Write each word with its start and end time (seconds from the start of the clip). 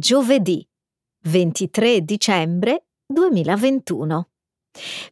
giovedì 0.00 0.66
23 1.24 2.00
dicembre 2.00 2.86
2021. 3.06 4.28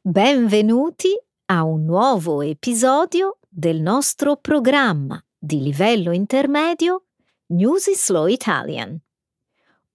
Benvenuti 0.00 1.08
a 1.50 1.62
un 1.62 1.84
nuovo 1.84 2.40
episodio 2.40 3.36
del 3.46 3.82
nostro 3.82 4.36
programma 4.36 5.22
di 5.38 5.60
livello 5.60 6.10
intermedio 6.12 7.04
News 7.48 7.90
Slow 7.92 8.28
Italian. 8.28 8.98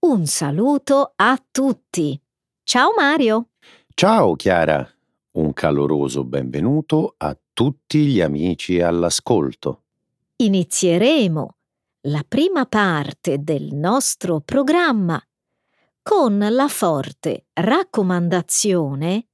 Un 0.01 0.27
saluto 0.27 1.13
a 1.15 1.43
tutti. 1.51 2.21
Ciao 2.61 2.91
Mario. 2.95 3.49
Ciao 3.95 4.35
Chiara. 4.35 4.87
Un 5.31 5.53
caloroso 5.53 6.23
benvenuto 6.23 7.15
a 7.17 7.35
tutti 7.51 8.05
gli 8.05 8.21
amici 8.21 8.79
all'ascolto. 8.79 9.85
Inizieremo 10.35 11.55
la 12.07 12.25
prima 12.27 12.65
parte 12.65 13.37
del 13.39 13.73
nostro 13.73 14.41
programma 14.41 15.21
con 16.01 16.37
la 16.37 16.67
forte 16.67 17.45
raccomandazione 17.53 19.27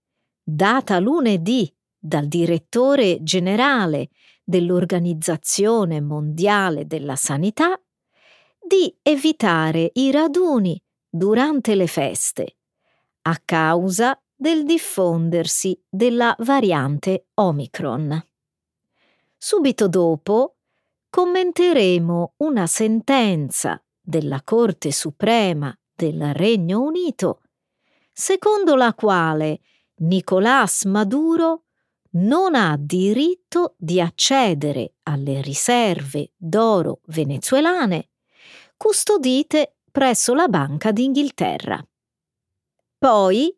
data 0.44 1.00
lunedì 1.00 1.76
dal 1.98 2.27
direttore 2.27 3.24
generale 3.24 4.10
dell'Organizzazione 4.44 6.00
Mondiale 6.00 6.86
della 6.86 7.16
Sanità 7.16 7.80
di 8.62 8.96
evitare 9.02 9.90
i 9.94 10.12
raduni 10.12 10.80
durante 11.10 11.74
le 11.74 11.88
feste 11.88 12.58
a 13.24 13.41
causa 13.44 14.22
del 14.36 14.63
diffondersi 14.63 15.80
della 15.90 16.36
variante 16.40 17.30
Omicron. 17.34 18.24
Subito 19.36 19.88
dopo 19.88 20.59
commenteremo 21.10 22.34
una 22.38 22.68
sentenza 22.68 23.82
della 23.99 24.41
Corte 24.43 24.91
Suprema 24.91 25.76
del 25.93 26.34
Regno 26.34 26.82
Unito, 26.82 27.41
secondo 28.12 28.76
la 28.76 28.93
quale 28.93 29.60
Nicolás 29.98 30.85
Maduro 30.85 31.63
non 32.12 32.55
ha 32.55 32.76
diritto 32.80 33.76
di 33.77 34.02
accedere 34.02 34.93
alle 35.04 35.41
riserve 35.41 36.32
d'oro 36.35 37.02
venezuelane 37.05 38.10
custodite 38.77 39.76
presso 39.91 40.34
la 40.34 40.48
Banca 40.48 40.91
d'Inghilterra. 40.91 41.85
Poi, 42.98 43.54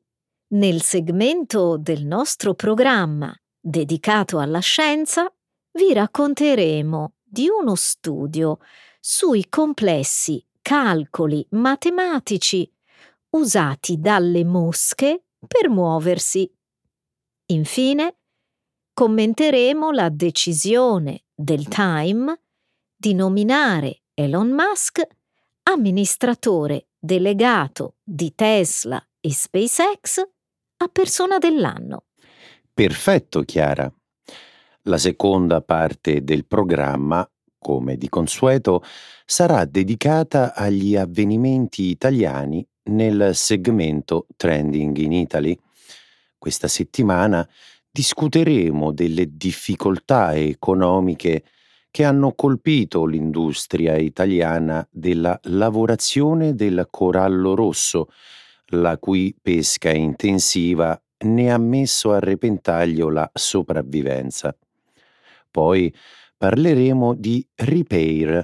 nel 0.54 0.82
segmento 0.82 1.78
del 1.78 2.06
nostro 2.06 2.56
programma 2.56 3.34
dedicato 3.60 4.40
alla 4.40 4.60
scienza, 4.60 5.32
vi 5.74 5.94
racconteremo 5.94 7.14
di 7.32 7.48
uno 7.48 7.76
studio 7.76 8.60
sui 9.00 9.48
complessi 9.48 10.46
calcoli 10.62 11.46
matematici 11.52 12.70
usati 13.30 14.00
dalle 14.00 14.44
mosche 14.44 15.28
per 15.48 15.70
muoversi. 15.70 16.52
Infine, 17.48 18.18
commenteremo 18.94 19.92
la 19.92 20.10
decisione 20.10 21.24
del 21.34 21.70
Time 21.70 22.38
di 22.94 23.14
nominare 23.14 24.02
Elon 24.14 24.50
Musk 24.50 25.02
amministratore 25.64 26.88
delegato 27.00 27.96
di 28.04 28.36
Tesla 28.36 29.02
e 29.22 29.32
SpaceX 29.32 30.22
a 30.78 30.88
persona 30.90 31.38
dell'anno. 31.38 32.08
Perfetto, 32.74 33.44
Chiara. 33.44 33.92
La 34.86 34.98
seconda 34.98 35.62
parte 35.62 36.24
del 36.24 36.48
programma, 36.48 37.30
come 37.60 37.98
di 37.98 38.10
consueto, 38.10 38.82
sarà 39.24 39.64
dedicata 39.66 40.56
agli 40.56 40.96
avvenimenti 40.96 41.84
italiani 41.84 42.68
nel 42.86 43.30
segmento 43.36 44.26
Trending 44.36 44.98
in 44.98 45.12
Italy. 45.12 45.56
Questa 46.36 46.68
settimana 46.68 47.48
discuteremo 47.92 48.92
delle 48.92 49.28
difficoltà 49.38 50.34
economiche 50.36 51.44
che 51.92 52.04
hanno 52.04 52.34
colpito 52.34 53.06
l'industria 53.06 53.98
italiana 53.98 54.88
della 54.90 55.40
lavorazione 55.44 56.56
del 56.56 56.88
corallo 56.90 57.54
rosso, 57.54 58.08
la 58.70 58.98
cui 58.98 59.36
pesca 59.40 59.92
intensiva 59.92 61.00
ne 61.26 61.52
ha 61.52 61.58
messo 61.60 62.14
a 62.14 62.20
repentaglio 62.20 63.10
la 63.10 63.30
sopravvivenza. 63.32 64.56
Poi 65.52 65.94
parleremo 66.38 67.14
di 67.14 67.46
Repair, 67.54 68.44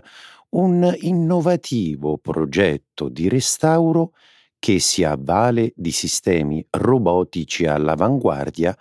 un 0.50 0.94
innovativo 1.00 2.18
progetto 2.18 3.09
di 3.09 3.29
restauro 3.29 4.13
che 4.59 4.79
si 4.79 5.03
avvale 5.03 5.73
di 5.75 5.91
sistemi 5.91 6.66
robotici 6.69 7.66
all'avanguardia 7.66 8.78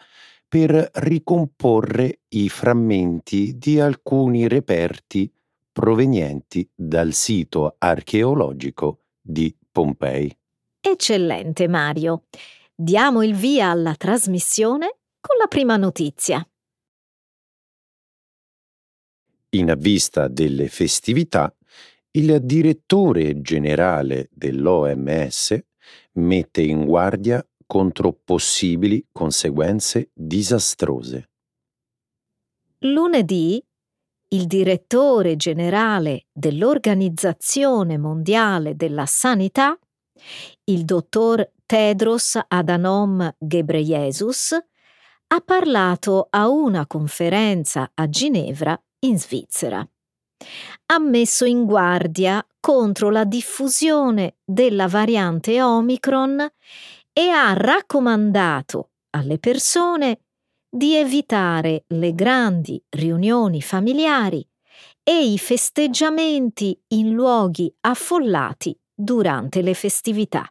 per 0.49 0.91
ricomporre 0.95 2.21
i 2.29 2.49
frammenti 2.49 3.57
di 3.57 3.81
alcuni 3.81 4.49
reperti 4.49 5.31
provenienti 5.73 6.69
dal 6.75 7.13
sito 7.13 7.75
archeologico 7.79 9.01
di 9.21 9.55
Pompei. 9.71 10.35
Eccellente 10.81 11.69
Mario. 11.69 12.25
Diamo 12.75 13.23
il 13.23 13.35
via 13.35 13.71
alla 13.71 13.95
trasmissione 13.95 14.97
con 15.21 15.37
la 15.37 15.47
prima 15.49 15.77
notizia. 15.77 16.47
In 19.51 19.75
vista 19.79 20.29
delle 20.29 20.69
festività, 20.69 21.55
il 22.13 22.41
direttore 22.43 23.41
generale 23.41 24.29
dell'OMS 24.33 25.59
mette 26.13 26.63
in 26.63 26.85
guardia 26.85 27.47
contro 27.67 28.19
possibili 28.25 29.07
conseguenze 29.13 30.11
disastrose. 30.15 31.31
Lunedì 32.81 33.63
il 34.29 34.47
direttore 34.47 35.37
generale 35.37 36.27
dell'Organizzazione 36.33 37.97
Mondiale 37.97 38.75
della 38.75 39.07
Sanità, 39.07 39.79
il 40.65 40.85
dottor 40.85 41.49
Tedros 41.65 42.39
Adhanom 42.49 43.35
Ghebreyesus, 43.39 44.59
ha 45.29 45.41
parlato 45.41 46.27
a 46.31 46.49
una 46.49 46.87
conferenza 46.87 47.91
a 47.95 48.09
Ginevra 48.09 48.81
in 49.01 49.19
Svizzera. 49.19 49.87
Ha 50.87 50.99
messo 50.99 51.45
in 51.45 51.65
guardia 51.65 52.45
contro 52.61 53.11
la 53.11 53.25
diffusione 53.25 54.37
della 54.45 54.87
variante 54.87 55.63
Omicron 55.63 56.49
e 57.13 57.29
ha 57.29 57.53
raccomandato 57.55 58.91
alle 59.11 59.39
persone 59.39 60.21
di 60.69 60.95
evitare 60.95 61.85
le 61.89 62.15
grandi 62.15 62.83
riunioni 62.91 63.63
familiari 63.63 64.47
e 65.03 65.33
i 65.33 65.39
festeggiamenti 65.39 66.79
in 66.89 67.13
luoghi 67.13 67.73
affollati 67.81 68.79
durante 68.93 69.63
le 69.63 69.75
festività. 69.75 70.47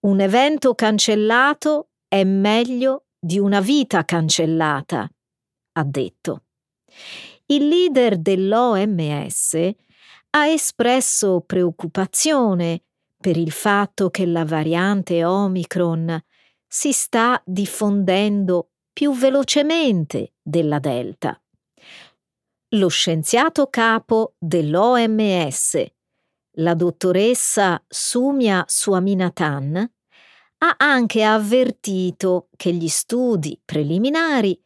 Un 0.00 0.20
evento 0.20 0.74
cancellato 0.74 1.90
è 2.08 2.24
meglio 2.24 3.04
di 3.18 3.38
una 3.38 3.60
vita 3.60 4.04
cancellata, 4.04 5.08
ha 5.74 5.84
detto 5.84 6.42
il 7.54 7.68
leader 7.68 8.16
dell'OMS 8.18 9.70
ha 10.30 10.46
espresso 10.46 11.42
preoccupazione 11.44 12.84
per 13.20 13.36
il 13.36 13.50
fatto 13.50 14.10
che 14.10 14.24
la 14.24 14.44
variante 14.44 15.24
Omicron 15.24 16.18
si 16.66 16.92
sta 16.92 17.40
diffondendo 17.44 18.70
più 18.92 19.12
velocemente 19.12 20.34
della 20.42 20.78
Delta. 20.78 21.38
Lo 22.70 22.88
scienziato 22.88 23.66
capo 23.66 24.34
dell'OMS, 24.38 25.84
la 26.56 26.74
dottoressa 26.74 27.82
Sumia 27.86 28.64
Swaminathan, 28.66 29.92
ha 30.58 30.74
anche 30.78 31.22
avvertito 31.22 32.48
che 32.56 32.72
gli 32.72 32.88
studi 32.88 33.60
preliminari 33.62 34.58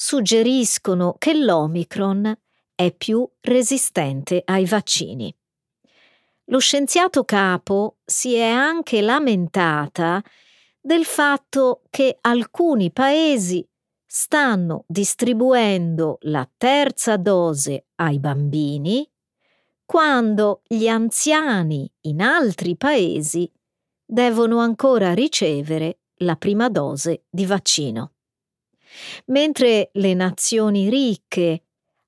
suggeriscono 0.00 1.16
che 1.18 1.34
l'Omicron 1.34 2.32
è 2.72 2.92
più 2.92 3.28
resistente 3.40 4.42
ai 4.44 4.64
vaccini. 4.64 5.34
Lo 6.44 6.60
scienziato 6.60 7.24
capo 7.24 7.96
si 8.04 8.34
è 8.34 8.48
anche 8.48 9.00
lamentata 9.00 10.22
del 10.80 11.04
fatto 11.04 11.82
che 11.90 12.16
alcuni 12.20 12.92
paesi 12.92 13.68
stanno 14.06 14.84
distribuendo 14.86 16.18
la 16.22 16.48
terza 16.56 17.16
dose 17.16 17.86
ai 17.96 18.20
bambini 18.20 19.04
quando 19.84 20.62
gli 20.64 20.86
anziani 20.86 21.90
in 22.02 22.22
altri 22.22 22.76
paesi 22.76 23.50
devono 24.04 24.60
ancora 24.60 25.12
ricevere 25.12 26.02
la 26.18 26.36
prima 26.36 26.68
dose 26.68 27.24
di 27.28 27.44
vaccino. 27.44 28.12
Mentre 29.26 29.90
le 29.92 30.14
nazioni 30.14 30.88
ricche 30.88 31.62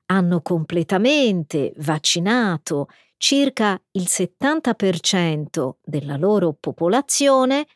hanno 0.07 0.41
completamente 0.41 1.73
vaccinato 1.77 2.89
circa 3.17 3.81
il 3.93 4.07
70% 4.09 5.77
della 5.83 6.17
loro 6.17 6.57
popolazione, 6.59 7.67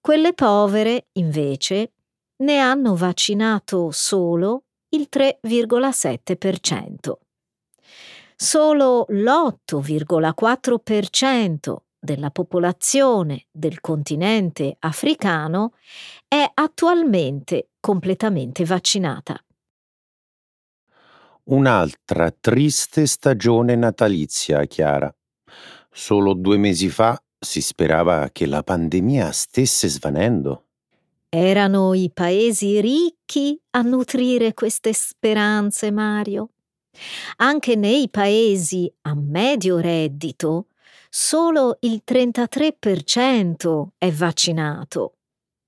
quelle 0.00 0.32
povere, 0.32 1.06
invece, 1.12 1.92
ne 2.36 2.58
hanno 2.58 2.96
vaccinato 2.96 3.90
solo 3.90 4.64
il 4.88 5.08
3,7%. 5.12 7.12
Solo 8.34 9.04
l'8,4% 9.08 11.76
della 11.98 12.30
popolazione 12.30 13.46
del 13.52 13.80
continente 13.80 14.76
africano 14.80 15.74
è 16.26 16.50
attualmente 16.52 17.68
completamente 17.82 18.64
vaccinata. 18.64 19.36
Un'altra 21.44 22.30
triste 22.30 23.06
stagione 23.06 23.74
natalizia, 23.74 24.64
Chiara. 24.66 25.12
Solo 25.90 26.34
due 26.34 26.58
mesi 26.58 26.88
fa 26.88 27.20
si 27.36 27.60
sperava 27.60 28.30
che 28.30 28.46
la 28.46 28.62
pandemia 28.62 29.32
stesse 29.32 29.88
svanendo. 29.88 30.66
Erano 31.28 31.92
i 31.94 32.12
paesi 32.14 32.80
ricchi 32.80 33.60
a 33.70 33.82
nutrire 33.82 34.54
queste 34.54 34.92
speranze, 34.92 35.90
Mario. 35.90 36.50
Anche 37.38 37.74
nei 37.74 38.08
paesi 38.08 38.92
a 39.02 39.14
medio 39.14 39.78
reddito 39.78 40.68
solo 41.10 41.78
il 41.80 42.02
33% 42.06 43.86
è 43.98 44.10
vaccinato. 44.12 45.14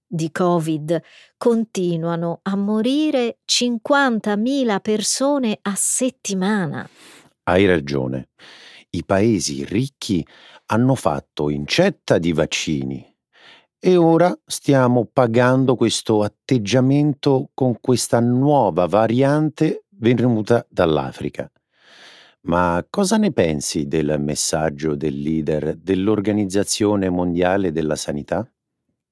Di 0.06 0.30
Covid 0.30 1.00
continuano 1.36 2.40
a 2.42 2.56
morire 2.56 3.38
50.000 3.44 4.80
persone 4.80 5.58
a 5.62 5.74
settimana. 5.74 6.88
Hai 7.44 7.66
ragione. 7.66 8.28
I 8.90 9.04
paesi 9.04 9.64
ricchi 9.64 10.24
hanno 10.66 10.94
fatto 10.94 11.50
incetta 11.50 12.18
di 12.18 12.32
vaccini 12.32 13.04
e 13.78 13.96
ora 13.96 14.34
stiamo 14.46 15.04
pagando 15.12 15.76
questo 15.76 16.22
atteggiamento 16.22 17.50
con 17.52 17.78
questa 17.80 18.18
nuova 18.20 18.86
variante 18.86 19.84
venuta 19.90 20.64
dall'Africa. 20.70 21.50
Ma 22.46 22.84
cosa 22.88 23.16
ne 23.16 23.32
pensi 23.32 23.86
del 23.86 24.16
messaggio 24.20 24.94
del 24.94 25.18
leader 25.18 25.76
dell'Organizzazione 25.76 27.10
Mondiale 27.10 27.72
della 27.72 27.96
Sanità? 27.96 28.48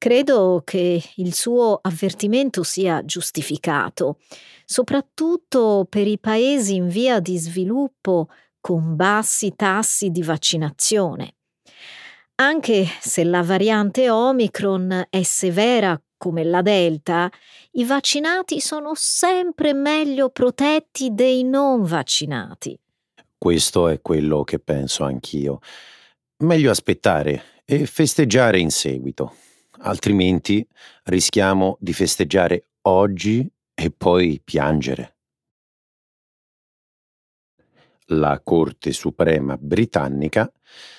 Credo 0.03 0.63
che 0.65 1.01
il 1.15 1.33
suo 1.33 1.79
avvertimento 1.81 2.65
sia 2.65 3.05
giustificato, 3.05 4.19
soprattutto 4.65 5.87
per 5.89 6.09
i 6.09 6.19
paesi 6.19 6.75
in 6.75 6.89
via 6.89 7.21
di 7.21 7.39
sviluppo 7.39 8.27
con 8.61 8.97
bassi 8.97 9.53
tassi 9.55 10.11
di 10.11 10.25
vaccinazione. 10.25 11.37
Anche 12.41 12.85
se 13.01 13.23
la 13.23 13.45
variante 13.45 14.11
Omicron 14.11 15.07
è 15.09 15.23
severa 15.23 15.97
come 16.17 16.43
la 16.43 16.63
Delta, 16.63 17.31
i 17.75 17.85
vaccinati 17.85 18.59
sono 18.59 18.95
sempre 18.97 19.73
meglio 19.73 20.31
protetti 20.31 21.15
dei 21.15 21.45
non 21.45 21.85
vaccinati. 21.85 22.77
Questo 23.39 23.87
è 23.87 24.01
quello 24.01 24.43
che 24.43 24.59
penso 24.59 25.05
anch'io. 25.05 25.61
Meglio 26.39 26.73
aspettare 26.73 27.61
e 27.65 27.87
festeggiare 27.87 28.59
in 28.59 28.73
seguito, 28.73 29.33
altrimenti 29.83 30.67
rischiamo 31.05 31.77
di 31.81 31.93
festeggiare 31.93 32.69
oggi 32.83 33.49
e 33.75 33.91
poi 33.91 34.41
piangere. 34.43 35.17
La 38.07 38.41
Corte 38.43 38.93
Suprema 38.93 39.57
britannica 39.57 40.53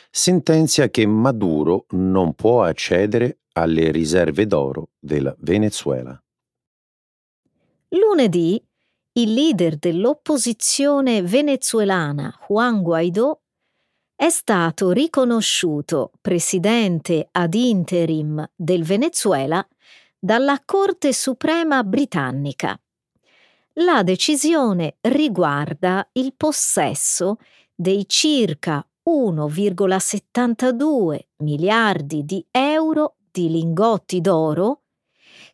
sentenzia 0.10 0.90
che 0.90 1.06
Maduro 1.06 1.86
non 1.92 2.34
può 2.34 2.64
accedere 2.64 3.40
alle 3.54 3.92
riserve 3.92 4.46
d'oro 4.48 4.90
del 5.00 5.36
Venezuela. 5.40 6.18
Lunedì 7.90 8.64
il 9.16 9.34
leader 9.34 9.78
dell'opposizione 9.78 11.22
venezuelana 11.22 12.36
Juan 12.48 12.82
Guaidó 12.82 13.43
è 14.16 14.30
stato 14.30 14.92
riconosciuto 14.92 16.12
presidente 16.22 17.28
ad 17.32 17.54
interim 17.54 18.50
del 18.56 18.84
Venezuela 18.84 19.66
dalla 20.18 20.62
Corte 20.64 21.12
Suprema 21.14 21.84
britannica. 21.84 22.80
La 23.78 24.04
decisione 24.04 24.98
riguarda 25.02 26.08
il 26.14 26.36
possesso 26.38 27.38
dei 27.74 28.08
circa 28.08 28.88
1,72 29.10 31.20
miliardi 31.38 32.24
di 32.24 32.46
euro 32.52 33.16
di 33.32 33.50
lingotti 33.50 34.22
d'oro 34.22 34.84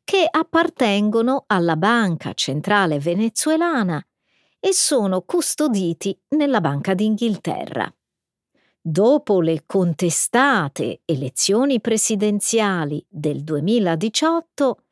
che 0.04 0.28
appartengono 0.30 1.46
alla 1.48 1.78
Banca 1.78 2.34
Centrale 2.34 3.00
Venezuelana 3.00 4.06
e 4.60 4.74
sono 4.74 5.22
custoditi 5.22 6.20
nella 6.30 6.62
Banca 6.62 6.94
d'Inghilterra. 6.94 7.92
Dopo 8.82 9.42
le 9.42 9.64
contestate 9.66 11.02
elezioni 11.06 11.82
presidenziali 11.82 13.06
del 13.10 13.44
2018, 13.44 14.84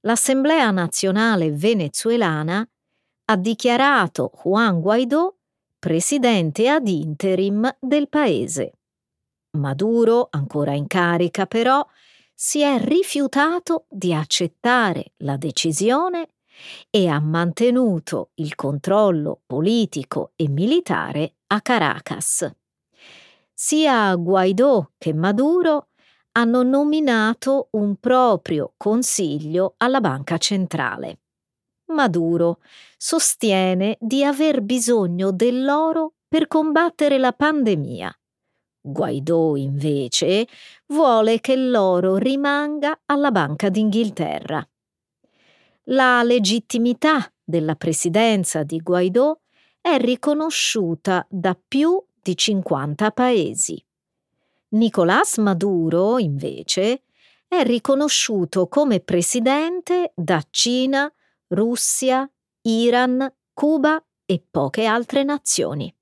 l'Assemblea 0.00 0.70
nazionale 0.70 1.50
venezuelana 1.50 2.68
ha 3.26 3.36
dichiarato 3.36 4.30
Juan 4.42 4.80
Guaidó 4.80 5.38
presidente 5.78 6.68
ad 6.68 6.86
interim 6.86 7.76
del 7.80 8.08
paese. 8.08 8.72
Maduro, 9.52 10.28
ancora 10.30 10.72
in 10.74 10.86
carica 10.86 11.46
però, 11.46 11.86
si 12.34 12.60
è 12.60 12.78
rifiutato 12.78 13.86
di 13.88 14.12
accettare 14.12 15.12
la 15.18 15.36
decisione 15.36 16.28
e 16.90 17.08
ha 17.08 17.20
mantenuto 17.20 18.30
il 18.34 18.54
controllo 18.54 19.40
politico 19.46 20.32
e 20.36 20.48
militare 20.48 21.36
a 21.48 21.60
Caracas. 21.60 22.50
Sia 23.54 24.14
Guaidó 24.16 24.90
che 24.98 25.14
Maduro 25.14 25.88
hanno 26.32 26.62
nominato 26.62 27.68
un 27.72 27.96
proprio 27.96 28.74
consiglio 28.76 29.74
alla 29.78 30.00
banca 30.00 30.36
centrale. 30.38 31.20
Maduro 31.86 32.58
sostiene 32.96 33.96
di 34.00 34.24
aver 34.24 34.62
bisogno 34.62 35.30
dell'oro 35.30 36.14
per 36.26 36.48
combattere 36.48 37.18
la 37.18 37.32
pandemia 37.32 38.12
Guaidó, 38.86 39.56
invece, 39.56 40.46
vuole 40.88 41.40
che 41.40 41.56
l'oro 41.56 42.16
rimanga 42.16 43.00
alla 43.06 43.30
Banca 43.30 43.70
d'Inghilterra. 43.70 44.62
La 45.84 46.22
legittimità 46.22 47.32
della 47.42 47.76
presidenza 47.76 48.62
di 48.62 48.78
Guaidó 48.80 49.40
è 49.80 49.96
riconosciuta 49.96 51.26
da 51.30 51.58
più 51.66 51.98
di 52.24 52.34
50 52.34 53.10
paesi. 53.10 53.84
Nicolás 54.70 55.36
Maduro, 55.36 56.18
invece, 56.18 57.02
è 57.46 57.62
riconosciuto 57.62 58.66
come 58.66 59.00
presidente 59.00 60.12
da 60.16 60.42
Cina, 60.48 61.12
Russia, 61.48 62.28
Iran, 62.62 63.30
Cuba 63.52 64.02
e 64.24 64.42
poche 64.50 64.86
altre 64.86 65.22
nazioni. 65.22 65.94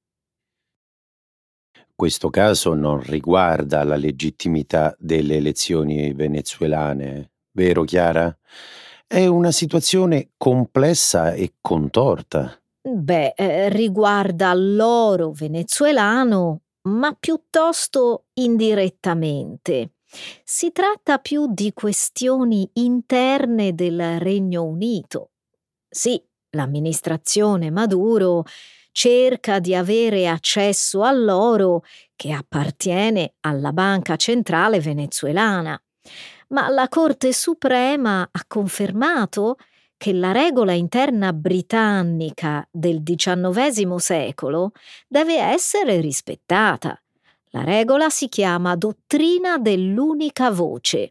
Questo 1.92 2.30
caso 2.30 2.74
non 2.74 3.00
riguarda 3.00 3.82
la 3.82 3.96
legittimità 3.96 4.94
delle 4.98 5.36
elezioni 5.36 6.12
venezuelane, 6.12 7.32
vero 7.50 7.82
Chiara? 7.82 8.34
È 9.06 9.26
una 9.26 9.50
situazione 9.50 10.30
complessa 10.36 11.32
e 11.32 11.54
contorta. 11.60 12.61
Beh, 12.84 13.34
eh, 13.36 13.68
riguarda 13.68 14.52
l'oro 14.54 15.30
venezuelano, 15.30 16.62
ma 16.88 17.12
piuttosto 17.18 18.24
indirettamente. 18.34 19.92
Si 20.42 20.72
tratta 20.72 21.18
più 21.18 21.46
di 21.52 21.72
questioni 21.72 22.68
interne 22.74 23.74
del 23.74 24.18
Regno 24.18 24.64
Unito. 24.64 25.30
Sì, 25.88 26.20
l'amministrazione 26.50 27.70
Maduro 27.70 28.44
cerca 28.90 29.60
di 29.60 29.74
avere 29.74 30.28
accesso 30.28 31.02
all'oro 31.04 31.84
che 32.16 32.32
appartiene 32.32 33.34
alla 33.40 33.72
Banca 33.72 34.16
Centrale 34.16 34.80
venezuelana. 34.80 35.80
Ma 36.48 36.68
la 36.68 36.88
Corte 36.88 37.32
Suprema 37.32 38.28
ha 38.30 38.44
confermato 38.46 39.56
che 40.02 40.12
la 40.12 40.32
regola 40.32 40.72
interna 40.72 41.32
britannica 41.32 42.66
del 42.72 43.04
XIX 43.04 43.94
secolo 43.98 44.72
deve 45.06 45.38
essere 45.38 46.00
rispettata. 46.00 47.00
La 47.50 47.62
regola 47.62 48.10
si 48.10 48.26
chiama 48.26 48.74
dottrina 48.74 49.58
dell'unica 49.58 50.50
voce. 50.50 51.10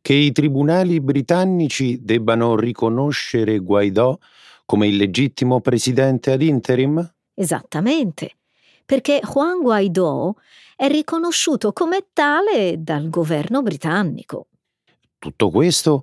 Che 0.00 0.14
i 0.14 0.32
tribunali 0.32 1.02
britannici 1.02 1.98
debbano 2.00 2.56
riconoscere 2.56 3.58
Guaidó 3.58 4.18
come 4.64 4.86
il 4.86 4.96
legittimo 4.96 5.60
presidente 5.60 6.32
ad 6.32 6.40
interim? 6.40 7.06
Esattamente, 7.34 8.36
perché 8.86 9.20
Juan 9.22 9.60
Guaidó 9.60 10.36
è 10.74 10.88
riconosciuto 10.88 11.74
come 11.74 12.06
tale 12.14 12.76
dal 12.78 13.10
governo 13.10 13.60
britannico. 13.60 14.46
Tutto 15.18 15.50
questo 15.50 16.02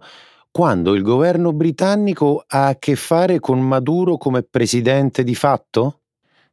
quando 0.51 0.95
il 0.95 1.03
governo 1.03 1.53
britannico 1.53 2.43
ha 2.47 2.67
a 2.67 2.75
che 2.77 2.95
fare 2.95 3.39
con 3.39 3.61
Maduro 3.61 4.17
come 4.17 4.43
presidente 4.43 5.23
di 5.23 5.35
fatto? 5.35 6.01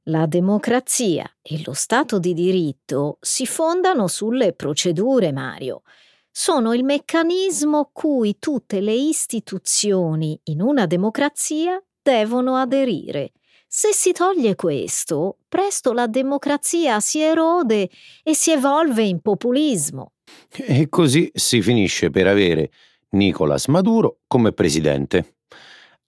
La 0.04 0.26
democrazia 0.26 1.28
e 1.42 1.62
lo 1.64 1.72
Stato 1.72 2.18
di 2.18 2.32
diritto 2.32 3.18
si 3.20 3.46
fondano 3.46 4.06
sulle 4.06 4.52
procedure, 4.52 5.32
Mario. 5.32 5.82
Sono 6.30 6.74
il 6.74 6.84
meccanismo 6.84 7.90
cui 7.92 8.36
tutte 8.38 8.80
le 8.80 8.92
istituzioni 8.92 10.38
in 10.44 10.60
una 10.60 10.86
democrazia 10.86 11.82
devono 12.00 12.56
aderire. 12.56 13.32
Se 13.66 13.92
si 13.92 14.12
toglie 14.12 14.54
questo, 14.54 15.38
presto 15.48 15.92
la 15.92 16.06
democrazia 16.06 17.00
si 17.00 17.20
erode 17.20 17.90
e 18.22 18.34
si 18.34 18.52
evolve 18.52 19.02
in 19.02 19.20
populismo. 19.20 20.12
E 20.50 20.88
così 20.88 21.30
si 21.34 21.62
finisce 21.62 22.10
per 22.10 22.26
avere 22.28 22.70
Nicolas 23.16 23.66
Maduro 23.68 24.20
come 24.26 24.52
presidente. 24.52 25.38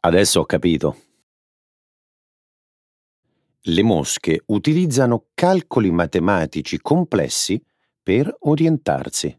Adesso 0.01 0.41
ho 0.41 0.45
capito. 0.45 0.97
Le 3.63 3.83
mosche 3.83 4.43
utilizzano 4.47 5.29
calcoli 5.35 5.91
matematici 5.91 6.79
complessi 6.81 7.61
per 8.03 8.35
orientarsi. 8.41 9.37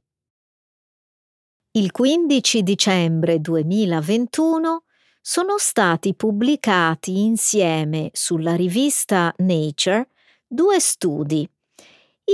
Il 1.72 1.92
15 1.92 2.64
dicembre 2.64 3.40
2021 3.40 4.84
sono 5.22 5.58
stati 5.60 6.16
pubblicati 6.16 7.22
insieme 7.22 8.10
sulla 8.14 8.56
rivista 8.56 9.32
Nature 9.38 10.10
due 10.48 10.80
studi, 10.80 11.48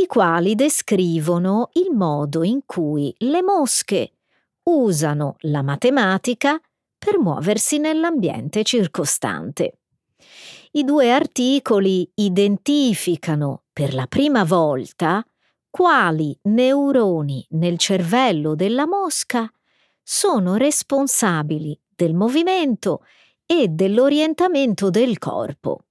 i 0.01 0.05
quali 0.07 0.55
descrivono 0.55 1.69
il 1.73 1.91
modo 1.93 2.43
in 2.43 2.61
cui 2.65 3.13
le 3.19 3.41
mosche 3.41 4.14
usano 4.65 5.36
la 5.41 5.62
matematica 5.62 6.60
per 6.98 7.19
muoversi 7.19 7.77
nell'ambiente 7.77 8.63
circostante. 8.63 9.79
I 10.72 10.84
due 10.84 11.12
articoli 11.12 12.10
identificano 12.15 13.63
per 13.72 13.93
la 13.93 14.07
prima 14.07 14.43
volta 14.43 15.25
quali 15.69 16.38
neuroni 16.43 17.45
nel 17.51 17.77
cervello 17.77 18.55
della 18.55 18.88
mosca 18.88 19.50
sono 20.01 20.55
responsabili 20.55 21.79
del 21.88 22.13
movimento 22.13 23.03
e 23.45 23.67
dell'orientamento 23.67 24.89
del 24.89 25.17
corpo. 25.17 25.86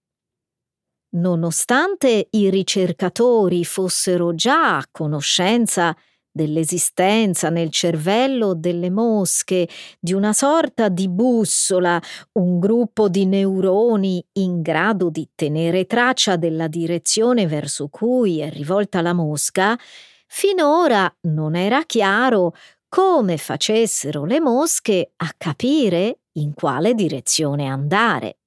Nonostante 1.15 2.29
i 2.31 2.51
ricercatori 2.51 3.65
fossero 3.65 4.35
già 4.35 4.79
a 4.79 4.89
conoscenza 4.91 5.97
dell'esistenza 6.35 7.49
nel 7.49 7.71
cervello 7.71 8.55
delle 8.55 8.91
mosche 8.91 9.69
di 10.01 10.13
una 10.13 10.33
sorta 10.33 10.89
di 10.89 11.09
bussola, 11.09 12.03
un 12.33 12.59
gruppo 12.59 13.09
di 13.09 13.25
neuroni 13.25 14.25
in 14.33 14.61
grado 14.61 15.11
di 15.11 15.29
tenere 15.37 15.87
traccia 15.87 16.35
della 16.35 16.67
direzione 16.67 17.47
verso 17.47 17.87
cui 17.89 18.41
è 18.41 18.51
rivolta 18.51 19.01
la 19.01 19.13
mosca, 19.13 19.79
finora 20.27 21.09
non 21.29 21.55
era 21.55 21.85
chiaro 21.85 22.53
come 22.89 23.37
facessero 23.37 24.25
le 24.25 24.41
mosche 24.41 25.13
a 25.17 25.33
capire 25.37 26.19
in 26.33 26.53
quale 26.55 26.95
direzione 26.95 27.67
andare. 27.67 28.39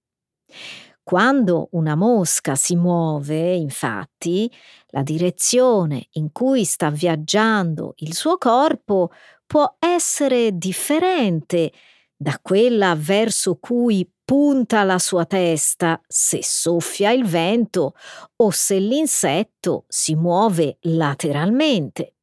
Quando 1.03 1.69
una 1.71 1.95
mosca 1.95 2.55
si 2.55 2.75
muove, 2.75 3.53
infatti, 3.55 4.51
la 4.97 5.03
direzione 5.03 6.07
in 6.13 6.31
cui 6.31 6.63
sta 6.63 6.89
viaggiando 6.89 7.93
il 7.97 8.15
suo 8.15 8.37
corpo 8.37 9.11
può 9.45 9.75
essere 9.77 10.57
differente 10.57 11.71
da 12.15 12.39
quella 12.41 12.95
verso 12.97 13.57
cui 13.57 14.09
punta 14.25 14.83
la 14.83 14.97
sua 14.97 15.25
testa 15.25 16.01
se 16.07 16.43
soffia 16.43 17.11
il 17.11 17.25
vento 17.25 17.93
o 18.37 18.49
se 18.49 18.79
l'insetto 18.79 19.85
si 19.87 20.15
muove 20.15 20.79
lateralmente. 20.81 22.15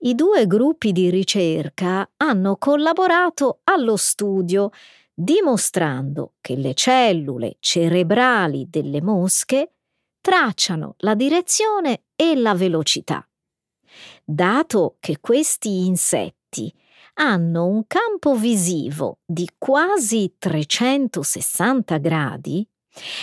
I 0.00 0.14
due 0.14 0.46
gruppi 0.46 0.90
di 0.90 1.10
ricerca 1.10 2.10
hanno 2.16 2.56
collaborato 2.56 3.60
allo 3.64 3.96
studio 3.96 4.70
dimostrando 5.12 6.32
che 6.40 6.56
le 6.56 6.72
cellule 6.72 7.58
cerebrali 7.60 8.68
delle 8.70 9.02
mosche 9.02 9.74
tracciano 10.24 10.94
la 11.00 11.14
direzione 11.14 12.04
e 12.16 12.34
la 12.34 12.54
velocità. 12.54 13.28
Dato 14.24 14.96
che 14.98 15.20
questi 15.20 15.84
insetti 15.84 16.72
hanno 17.16 17.66
un 17.66 17.86
campo 17.86 18.34
visivo 18.34 19.18
di 19.26 19.46
quasi 19.58 20.36
360 20.38 21.98
gradi, 21.98 22.66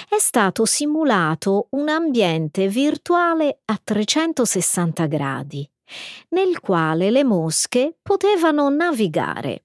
è 0.08 0.20
stato 0.20 0.66
simulato 0.66 1.70
un 1.72 1.90
ambiente 1.90 2.68
virtuale 2.68 3.62
a 3.66 3.80
360 3.84 5.06
gradi, 5.08 5.68
nel 6.30 6.60
quale 6.60 7.10
le 7.10 7.24
mosche 7.24 7.98
potevano 8.00 8.70
navigare. 8.70 9.64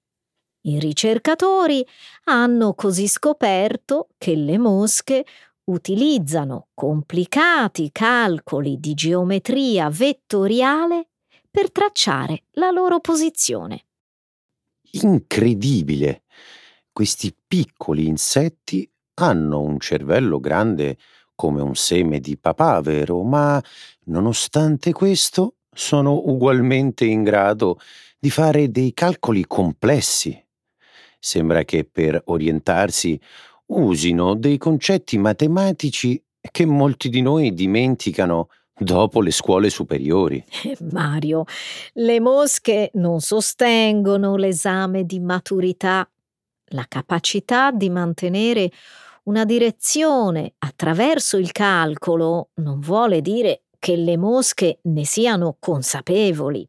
I 0.67 0.79
ricercatori 0.79 1.85
hanno 2.25 2.73
così 2.73 3.07
scoperto 3.07 4.09
che 4.17 4.35
le 4.35 4.57
mosche 4.57 5.23
utilizzano 5.67 6.67
complicati 6.73 7.89
calcoli 7.91 8.79
di 8.79 8.93
geometria 8.93 9.89
vettoriale 9.89 11.09
per 11.49 11.71
tracciare 11.71 12.43
la 12.51 12.71
loro 12.71 12.99
posizione. 12.99 13.85
Incredibile! 14.91 16.23
Questi 16.91 17.35
piccoli 17.47 18.07
insetti 18.07 18.89
hanno 19.15 19.61
un 19.61 19.79
cervello 19.79 20.39
grande 20.39 20.97
come 21.35 21.61
un 21.61 21.75
seme 21.75 22.19
di 22.19 22.37
papavero, 22.37 23.21
ma 23.23 23.61
nonostante 24.05 24.91
questo 24.93 25.55
sono 25.71 26.13
ugualmente 26.25 27.05
in 27.05 27.23
grado 27.23 27.79
di 28.17 28.29
fare 28.31 28.71
dei 28.71 28.93
calcoli 28.93 29.45
complessi. 29.45 30.43
Sembra 31.19 31.63
che 31.63 31.83
per 31.83 32.19
orientarsi 32.25 33.19
usino 33.67 34.35
dei 34.35 34.57
concetti 34.57 35.17
matematici 35.17 36.21
che 36.51 36.65
molti 36.65 37.09
di 37.09 37.21
noi 37.21 37.53
dimenticano 37.53 38.49
dopo 38.77 39.21
le 39.21 39.31
scuole 39.31 39.69
superiori. 39.69 40.43
Eh, 40.63 40.77
Mario, 40.91 41.45
le 41.93 42.19
mosche 42.19 42.91
non 42.93 43.19
sostengono 43.21 44.35
l'esame 44.35 45.03
di 45.03 45.19
maturità, 45.19 46.09
la 46.71 46.85
capacità 46.87 47.71
di 47.71 47.89
mantenere 47.89 48.71
una 49.23 49.43
direzione 49.43 50.53
attraverso 50.59 51.37
il 51.37 51.51
calcolo 51.51 52.49
non 52.55 52.79
vuole 52.79 53.21
dire 53.21 53.63
che 53.79 53.95
le 53.95 54.17
mosche 54.17 54.79
ne 54.83 55.05
siano 55.05 55.57
consapevoli. 55.59 56.67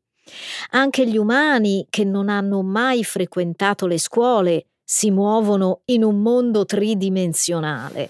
Anche 0.71 1.09
gli 1.09 1.17
umani 1.17 1.87
che 1.89 2.05
non 2.05 2.29
hanno 2.29 2.63
mai 2.63 3.05
frequentato 3.05 3.87
le 3.87 3.99
scuole 3.99 4.67
si 4.91 5.11
muovono 5.11 5.83
in 5.87 6.03
un 6.03 6.23
mondo 6.23 6.65
tridimensionale. 6.65 8.09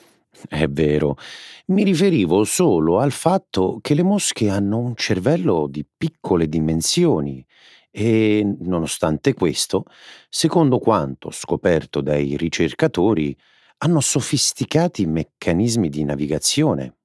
È 0.48 0.68
vero, 0.68 1.16
mi 1.66 1.82
riferivo 1.82 2.44
solo 2.44 3.00
al 3.00 3.10
fatto 3.10 3.80
che 3.82 3.94
le 3.94 4.04
mosche 4.04 4.48
hanno 4.48 4.78
un 4.78 4.94
cervello 4.94 5.66
di 5.68 5.84
piccole 5.84 6.48
dimensioni 6.48 7.44
e, 7.90 8.46
nonostante 8.60 9.34
questo, 9.34 9.86
secondo 10.28 10.78
quanto 10.78 11.32
scoperto 11.32 12.00
dai 12.00 12.36
ricercatori, 12.36 13.36
hanno 13.78 14.00
sofisticati 14.00 15.04
meccanismi 15.04 15.88
di 15.88 16.04
navigazione. 16.04 16.98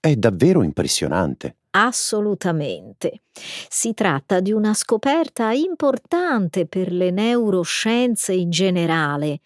È 0.00 0.12
davvero 0.16 0.64
impressionante. 0.64 1.58
Assolutamente. 1.72 3.22
Si 3.32 3.94
tratta 3.94 4.40
di 4.40 4.50
una 4.52 4.74
scoperta 4.74 5.52
importante 5.52 6.66
per 6.66 6.92
le 6.92 7.10
neuroscienze 7.10 8.32
in 8.32 8.50
generale, 8.50 9.40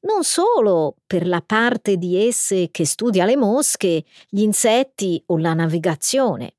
non 0.00 0.22
solo 0.22 0.96
per 1.06 1.26
la 1.26 1.42
parte 1.44 1.96
di 1.96 2.26
esse 2.26 2.70
che 2.70 2.84
studia 2.84 3.24
le 3.24 3.36
mosche, 3.36 4.04
gli 4.28 4.42
insetti 4.42 5.20
o 5.26 5.38
la 5.38 5.54
navigazione. 5.54 6.54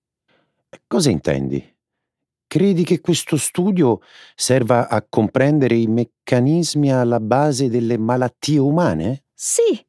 Cosa 0.85 1.09
intendi? 1.09 1.73
Credi 2.47 2.83
che 2.83 2.99
questo 3.01 3.37
studio 3.37 3.99
serva 4.35 4.89
a 4.89 5.05
comprendere 5.07 5.75
i 5.75 5.87
meccanismi 5.87 6.91
alla 6.91 7.19
base 7.19 7.69
delle 7.69 7.97
malattie 7.97 8.59
umane? 8.59 9.25
Sì, 9.33 9.85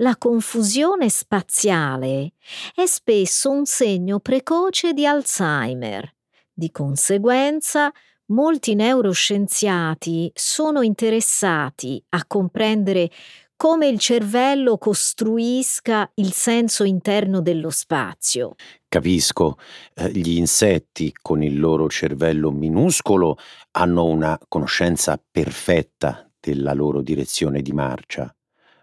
la 0.00 0.16
confusione 0.16 1.08
spaziale 1.08 2.32
è 2.74 2.86
spesso 2.86 3.50
un 3.50 3.64
segno 3.64 4.18
precoce 4.20 4.92
di 4.92 5.06
Alzheimer. 5.06 6.14
Di 6.52 6.70
conseguenza, 6.70 7.92
molti 8.26 8.74
neuroscienziati 8.74 10.30
sono 10.34 10.82
interessati 10.82 12.02
a 12.10 12.24
comprendere 12.26 13.10
come 13.56 13.88
il 13.88 13.98
cervello 13.98 14.78
costruisca 14.78 16.10
il 16.14 16.32
senso 16.32 16.84
interno 16.84 17.42
dello 17.42 17.68
spazio. 17.68 18.54
Capisco, 18.88 19.58
eh, 19.94 20.10
gli 20.12 20.38
insetti 20.38 21.12
con 21.20 21.42
il 21.42 21.60
loro 21.60 21.90
cervello 21.90 22.50
minuscolo 22.50 23.36
hanno 23.72 24.06
una 24.06 24.38
conoscenza 24.48 25.22
perfetta 25.30 26.26
della 26.40 26.72
loro 26.72 27.02
direzione 27.02 27.60
di 27.60 27.72
marcia. 27.72 28.34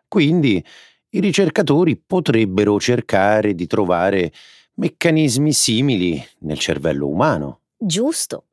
Quindi 0.08 0.64
i 1.10 1.20
ricercatori 1.20 1.98
potrebbero 1.98 2.80
cercare 2.80 3.54
di 3.54 3.68
trovare 3.68 4.32
meccanismi 4.76 5.54
simili 5.54 6.24
nel 6.40 6.60
cervello 6.60 7.08
umano. 7.08 7.62
Giusto. 7.78 8.46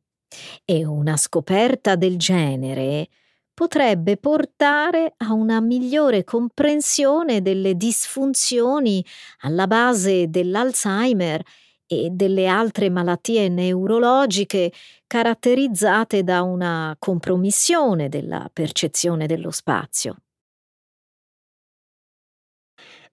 E 0.65 0.85
una 0.85 1.17
scoperta 1.17 1.97
del 1.97 2.17
genere 2.17 3.09
potrebbe 3.55 4.17
portare 4.17 5.15
a 5.19 5.33
una 5.33 5.61
migliore 5.61 6.25
comprensione 6.25 7.41
delle 7.41 7.77
disfunzioni 7.77 9.05
alla 9.41 9.69
base 9.69 10.29
dell'Alzheimer 10.29 11.41
e 11.87 12.09
delle 12.11 12.47
altre 12.49 12.91
malattie 12.91 13.49
neurologiche 13.49 14.73
caratterizzate 15.07 16.25
da 16.25 16.43
una 16.43 16.97
compromissione 16.99 18.09
della 18.09 18.51
percezione 18.53 19.27
dello 19.27 19.53
spazio. 19.53 20.17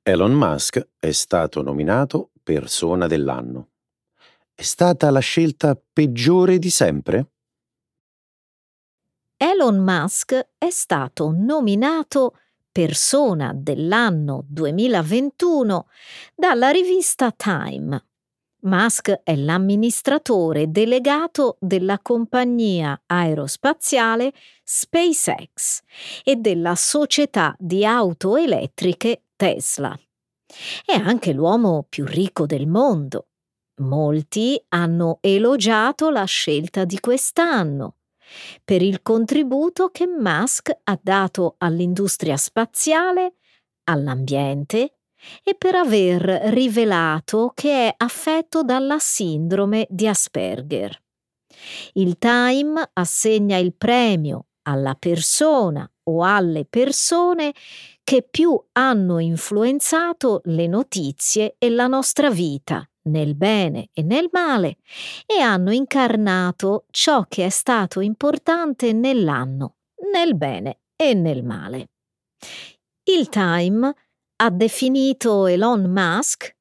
Elon 0.04 0.34
Musk 0.34 0.84
è 0.98 1.12
stato 1.12 1.62
nominato 1.62 2.32
persona 2.42 3.06
dell'anno. 3.06 3.70
È 4.52 4.64
stata 4.64 5.12
la 5.12 5.20
scelta 5.20 5.80
peggiore 5.94 6.58
di 6.58 6.72
sempre? 6.72 7.34
Elon 9.38 9.78
Musk 9.78 10.34
è 10.58 10.72
stato 10.72 11.32
nominato 11.32 12.36
persona 12.72 13.52
dell'anno 13.54 14.44
2021 14.48 15.88
dalla 16.34 16.70
rivista 16.72 17.30
Time. 17.30 18.04
Musk 18.62 19.22
è 19.24 19.36
l'amministratore 19.36 20.72
delegato 20.72 21.58
della 21.60 22.00
compagnia 22.00 23.00
aerospaziale 23.06 24.34
SpaceX 24.64 25.82
e 26.24 26.38
della 26.38 26.74
società 26.74 27.56
di 27.60 27.86
auto 27.86 28.36
elettriche 28.36 29.26
Tesla. 29.42 30.00
È 30.86 30.94
anche 30.94 31.34
l'uomo 31.34 31.88
più 31.90 32.06
ricco 32.06 32.46
del 32.46 32.68
mondo. 32.68 33.30
Molti 33.82 34.64
hanno 34.68 35.18
elogiato 35.20 36.12
la 36.12 36.26
scelta 36.26 36.86
di 36.86 37.00
quest'anno 37.00 37.96
per 38.64 38.84
il 38.84 39.02
contributo 39.02 39.90
che 39.90 40.06
Musk 40.06 40.70
ha 40.84 41.00
dato 41.02 41.56
all'industria 41.58 42.38
spaziale, 42.38 43.38
all'ambiente 43.86 44.98
e 45.44 45.56
per 45.56 45.74
aver 45.74 46.22
rivelato 46.54 47.52
che 47.56 47.88
è 47.88 47.94
affetto 47.98 48.62
dalla 48.62 49.00
sindrome 49.00 49.88
di 49.90 50.08
Asperger. 50.08 51.02
Il 51.94 52.20
Time 52.20 52.92
assegna 52.94 53.58
il 53.58 53.74
premio 53.74 54.46
alla 54.68 54.94
persona 54.94 55.92
o 56.04 56.24
alle 56.24 56.66
persone 56.66 57.54
che 58.04 58.28
più 58.30 58.62
hanno 58.74 59.20
influenzato 59.20 60.42
le 60.46 60.68
notizie 60.68 61.56
e 61.58 61.70
la 61.70 61.88
nostra 61.88 62.30
vita 62.30 62.86
nel 63.04 63.36
bene 63.36 63.90
e 63.94 64.04
nel 64.04 64.30
male 64.32 64.78
e 65.26 65.40
hanno 65.40 65.72
incarnato 65.72 66.86
ciò 66.92 67.26
che 67.28 67.46
è 67.46 67.50
stato 67.50 68.00
importante 68.00 68.94
nell'anno, 68.94 69.78
nel 70.12 70.36
bene 70.36 70.82
e 70.96 71.14
nel 71.14 71.44
male. 71.44 71.90
Il 73.04 73.30
Time 73.30 73.94
ha 74.36 74.50
definito 74.50 75.48
Elon 75.48 75.84
Musk 75.90 76.56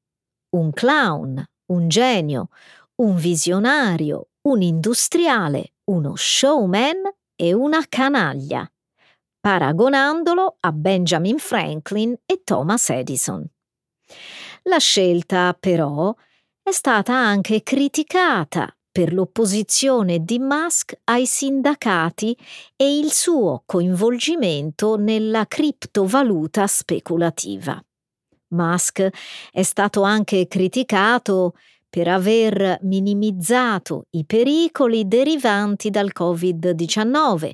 un 0.51 0.71
clown, 0.71 1.43
un 1.67 1.87
genio, 1.87 2.49
un 2.95 3.15
visionario, 3.15 4.29
un 4.47 4.61
industriale, 4.61 5.73
uno 5.85 6.13
showman 6.15 7.01
e 7.35 7.53
una 7.53 7.85
canaglia, 7.87 8.69
paragonandolo 9.41 10.57
a 10.59 10.71
Benjamin 10.71 11.39
Franklin 11.39 12.15
e 12.25 12.41
Thomas 12.43 12.89
Edison. 12.91 13.43
La 14.63 14.77
scelta, 14.77 15.57
però, 15.59 16.15
è 16.61 16.71
stata 16.71 17.13
anche 17.13 17.63
criticata 17.63 18.73
per 18.91 19.13
l'opposizione 19.13 20.19
di 20.19 20.37
Musk 20.37 20.93
ai 21.05 21.25
sindacati 21.25 22.37
e 22.75 22.99
il 22.99 23.11
suo 23.11 23.63
coinvolgimento 23.65 24.95
nella 24.95 25.47
criptovaluta 25.47 26.67
speculativa. 26.67 27.83
Musk 28.49 29.09
è 29.51 29.63
stato 29.63 30.03
anche 30.03 30.45
criticato 30.47 31.55
per 31.89 32.09
aver 32.09 32.79
minimizzato 32.83 34.05
i 34.11 34.25
pericoli 34.25 35.07
derivanti 35.07 35.89
dal 35.89 36.11
Covid-19 36.13 37.51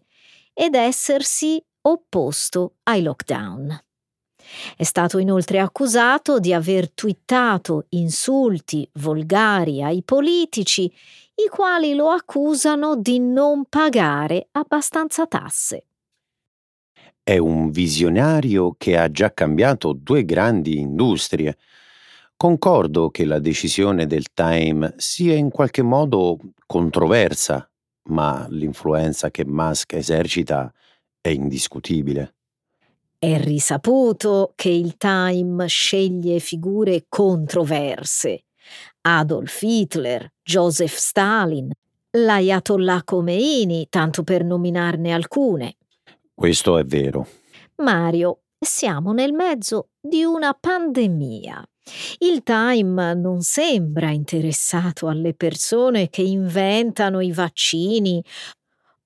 ed 0.54 0.74
essersi 0.74 1.64
opposto 1.90 2.76
ai 2.84 3.02
lockdown. 3.02 3.82
È 4.76 4.84
stato 4.84 5.18
inoltre 5.18 5.60
accusato 5.60 6.40
di 6.40 6.54
aver 6.54 6.92
twittato 6.92 7.86
insulti 7.90 8.88
volgari 8.94 9.84
ai 9.84 10.04
politici, 10.04 10.86
i 10.86 11.48
quali 11.50 11.94
lo 11.94 12.10
accusano 12.10 12.96
di 12.96 13.20
non 13.20 13.66
pagare 13.66 14.48
abbastanza 14.52 15.28
tasse. 15.28 15.86
È 17.22 17.38
un 17.38 17.72
visionario 17.72 18.76
che 18.78 18.98
ha 18.98 19.12
già 19.12 19.34
cambiato 19.34 19.92
due 19.94 20.24
grandi 20.24 20.80
industrie. 20.80 21.58
Concordo 22.38 23.10
che 23.10 23.26
la 23.26 23.40
decisione 23.40 24.08
del 24.08 24.34
Time 24.34 24.94
sia 24.98 25.36
in 25.36 25.50
qualche 25.50 25.82
modo 25.82 26.38
controversa, 26.66 27.70
ma 28.10 28.48
l'influenza 28.50 29.30
che 29.30 29.46
Musk 29.46 29.94
esercita 29.94 30.72
è 31.28 31.32
indiscutibile. 31.32 32.36
È 33.20 33.40
risaputo 33.42 34.54
che 34.56 34.70
il 34.70 34.96
Time 34.98 35.68
sceglie 35.68 36.40
figure 36.40 37.06
controverse. 37.10 38.46
Adolf 39.02 39.62
Hitler, 39.62 40.32
Joseph 40.44 40.94
Stalin, 40.94 41.72
l'Ayatollah 42.12 43.04
Khomeini, 43.04 43.88
tanto 43.90 44.24
per 44.24 44.44
nominarne 44.44 45.14
alcune. 45.14 45.78
Questo 46.34 46.78
è 46.78 46.84
vero. 46.84 47.28
Mario, 47.78 48.42
siamo 48.60 49.14
nel 49.14 49.34
mezzo 49.34 49.90
di 50.00 50.24
una 50.24 50.54
pandemia. 50.54 51.64
Il 52.20 52.44
Time 52.44 53.14
non 53.14 53.42
sembra 53.42 54.10
interessato 54.10 55.08
alle 55.08 55.34
persone 55.34 56.10
che 56.10 56.22
inventano 56.22 57.22
i 57.22 57.32
vaccini 57.32 58.24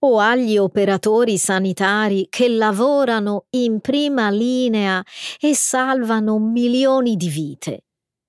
o 0.04 0.20
agli 0.20 0.58
operatori 0.58 1.38
sanitari 1.38 2.28
che 2.30 2.48
lavorano 2.48 3.46
in 3.52 3.80
prima 3.82 4.30
linea 4.30 5.04
e 5.40 5.54
salvano 5.54 6.40
milioni 6.40 7.16
di 7.16 7.30
vite. 7.30 7.84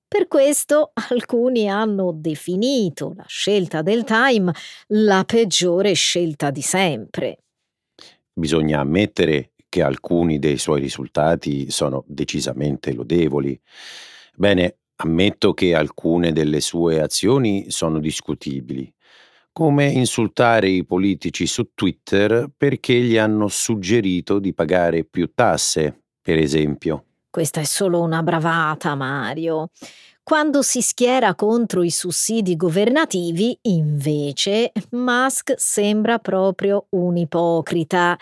Per 0.06 0.28
questo 0.28 0.90
alcuni 1.08 1.70
hanno 1.70 2.12
definito 2.14 3.14
la 3.16 3.24
scelta 3.26 3.80
del 3.80 4.04
Time 4.04 4.52
la 4.88 5.24
peggiore 5.24 5.94
scelta 5.94 6.50
di 6.50 6.60
sempre. 6.60 7.38
Bisogna 8.34 8.80
ammettere 8.80 9.52
che 9.70 9.82
alcuni 9.82 10.38
dei 10.38 10.58
suoi 10.58 10.80
risultati 10.80 11.70
sono 11.70 12.04
decisamente 12.06 12.92
lodevoli. 12.92 13.58
Bene, 14.34 14.76
ammetto 14.96 15.54
che 15.54 15.74
alcune 15.74 16.32
delle 16.32 16.60
sue 16.60 17.00
azioni 17.00 17.70
sono 17.70 17.98
discutibili, 17.98 18.92
come 19.52 19.86
insultare 19.86 20.68
i 20.68 20.84
politici 20.84 21.46
su 21.46 21.70
Twitter 21.74 22.50
perché 22.56 22.94
gli 22.94 23.18
hanno 23.18 23.48
suggerito 23.48 24.38
di 24.38 24.54
pagare 24.54 25.04
più 25.04 25.30
tasse, 25.34 26.04
per 26.20 26.38
esempio. 26.38 27.04
Questa 27.30 27.60
è 27.60 27.64
solo 27.64 28.00
una 28.00 28.22
bravata, 28.22 28.94
Mario. 28.94 29.70
Quando 30.24 30.62
si 30.62 30.82
schiera 30.82 31.34
contro 31.34 31.82
i 31.82 31.90
sussidi 31.90 32.54
governativi, 32.56 33.58
invece, 33.62 34.70
Musk 34.90 35.54
sembra 35.56 36.20
proprio 36.20 36.86
un 36.90 37.16
ipocrita. 37.16 38.16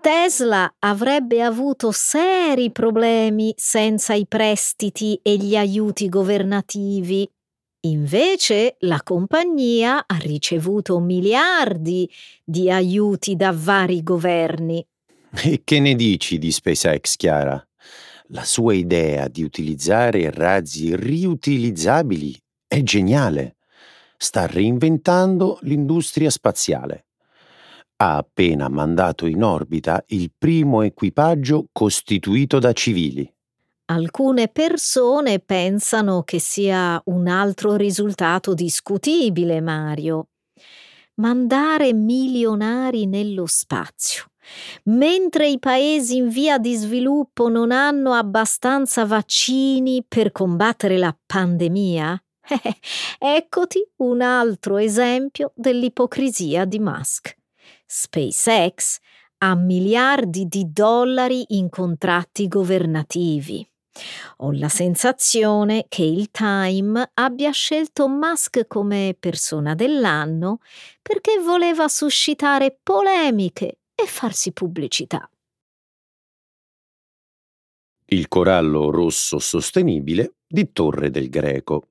Tesla 0.00 0.72
avrebbe 0.78 1.42
avuto 1.42 1.90
seri 1.90 2.70
problemi 2.70 3.52
senza 3.56 4.14
i 4.14 4.26
prestiti 4.26 5.18
e 5.22 5.36
gli 5.36 5.54
aiuti 5.54 6.08
governativi. 6.08 7.28
Invece 7.84 8.76
la 8.80 9.02
compagnia 9.02 10.04
ha 10.06 10.16
ricevuto 10.16 11.00
miliardi 11.00 12.08
di 12.44 12.70
aiuti 12.70 13.34
da 13.34 13.52
vari 13.52 14.04
governi. 14.04 14.86
E 15.42 15.62
che 15.64 15.80
ne 15.80 15.96
dici 15.96 16.38
di 16.38 16.52
SpaceX, 16.52 17.16
Chiara? 17.16 17.60
La 18.28 18.44
sua 18.44 18.74
idea 18.74 19.26
di 19.26 19.42
utilizzare 19.42 20.30
razzi 20.30 20.94
riutilizzabili 20.94 22.40
è 22.68 22.82
geniale. 22.82 23.56
Sta 24.16 24.46
reinventando 24.46 25.58
l'industria 25.62 26.30
spaziale. 26.30 27.06
ha 27.96 28.16
appena 28.16 28.68
mandato 28.68 29.26
in 29.26 29.42
orbita 29.44 30.02
il 30.08 30.32
primo 30.36 30.82
equipaggio 30.82 31.68
costituito 31.70 32.58
da 32.58 32.72
civili. 32.72 33.32
Alcune 33.86 34.48
persone 34.48 35.40
pensano 35.40 36.22
che 36.22 36.38
sia 36.38 37.00
un 37.06 37.26
altro 37.26 37.76
risultato 37.76 38.54
discutibile, 38.54 39.60
Mario. 39.60 40.28
Mandare 41.16 41.92
milionari 41.92 43.06
nello 43.06 43.44
spazio, 43.46 44.26
mentre 44.84 45.48
i 45.48 45.58
paesi 45.58 46.16
in 46.16 46.28
via 46.28 46.58
di 46.58 46.74
sviluppo 46.74 47.48
non 47.48 47.70
hanno 47.70 48.12
abbastanza 48.12 49.04
vaccini 49.04 50.04
per 50.06 50.32
combattere 50.32 50.96
la 50.96 51.16
pandemia? 51.26 52.22
Eh, 53.22 53.36
eccoti 53.36 53.78
un 53.98 54.20
altro 54.20 54.76
esempio 54.76 55.52
dell'ipocrisia 55.54 56.64
di 56.64 56.80
Musk. 56.80 57.36
SpaceX 57.86 58.98
ha 59.38 59.54
miliardi 59.54 60.46
di 60.46 60.70
dollari 60.72 61.44
in 61.48 61.68
contratti 61.68 62.48
governativi. 62.48 63.66
Ho 64.38 64.52
la 64.52 64.68
sensazione 64.68 65.86
che 65.88 66.02
il 66.02 66.30
Time 66.30 67.10
abbia 67.14 67.50
scelto 67.50 68.08
Musk 68.08 68.66
come 68.66 69.14
persona 69.18 69.74
dell'anno 69.74 70.58
perché 71.00 71.38
voleva 71.38 71.88
suscitare 71.88 72.78
polemiche 72.82 73.78
e 73.94 74.06
farsi 74.06 74.52
pubblicità. 74.52 75.28
Il 78.06 78.28
corallo 78.28 78.90
rosso 78.90 79.38
sostenibile 79.38 80.34
di 80.46 80.72
Torre 80.72 81.10
del 81.10 81.28
Greco. 81.28 81.88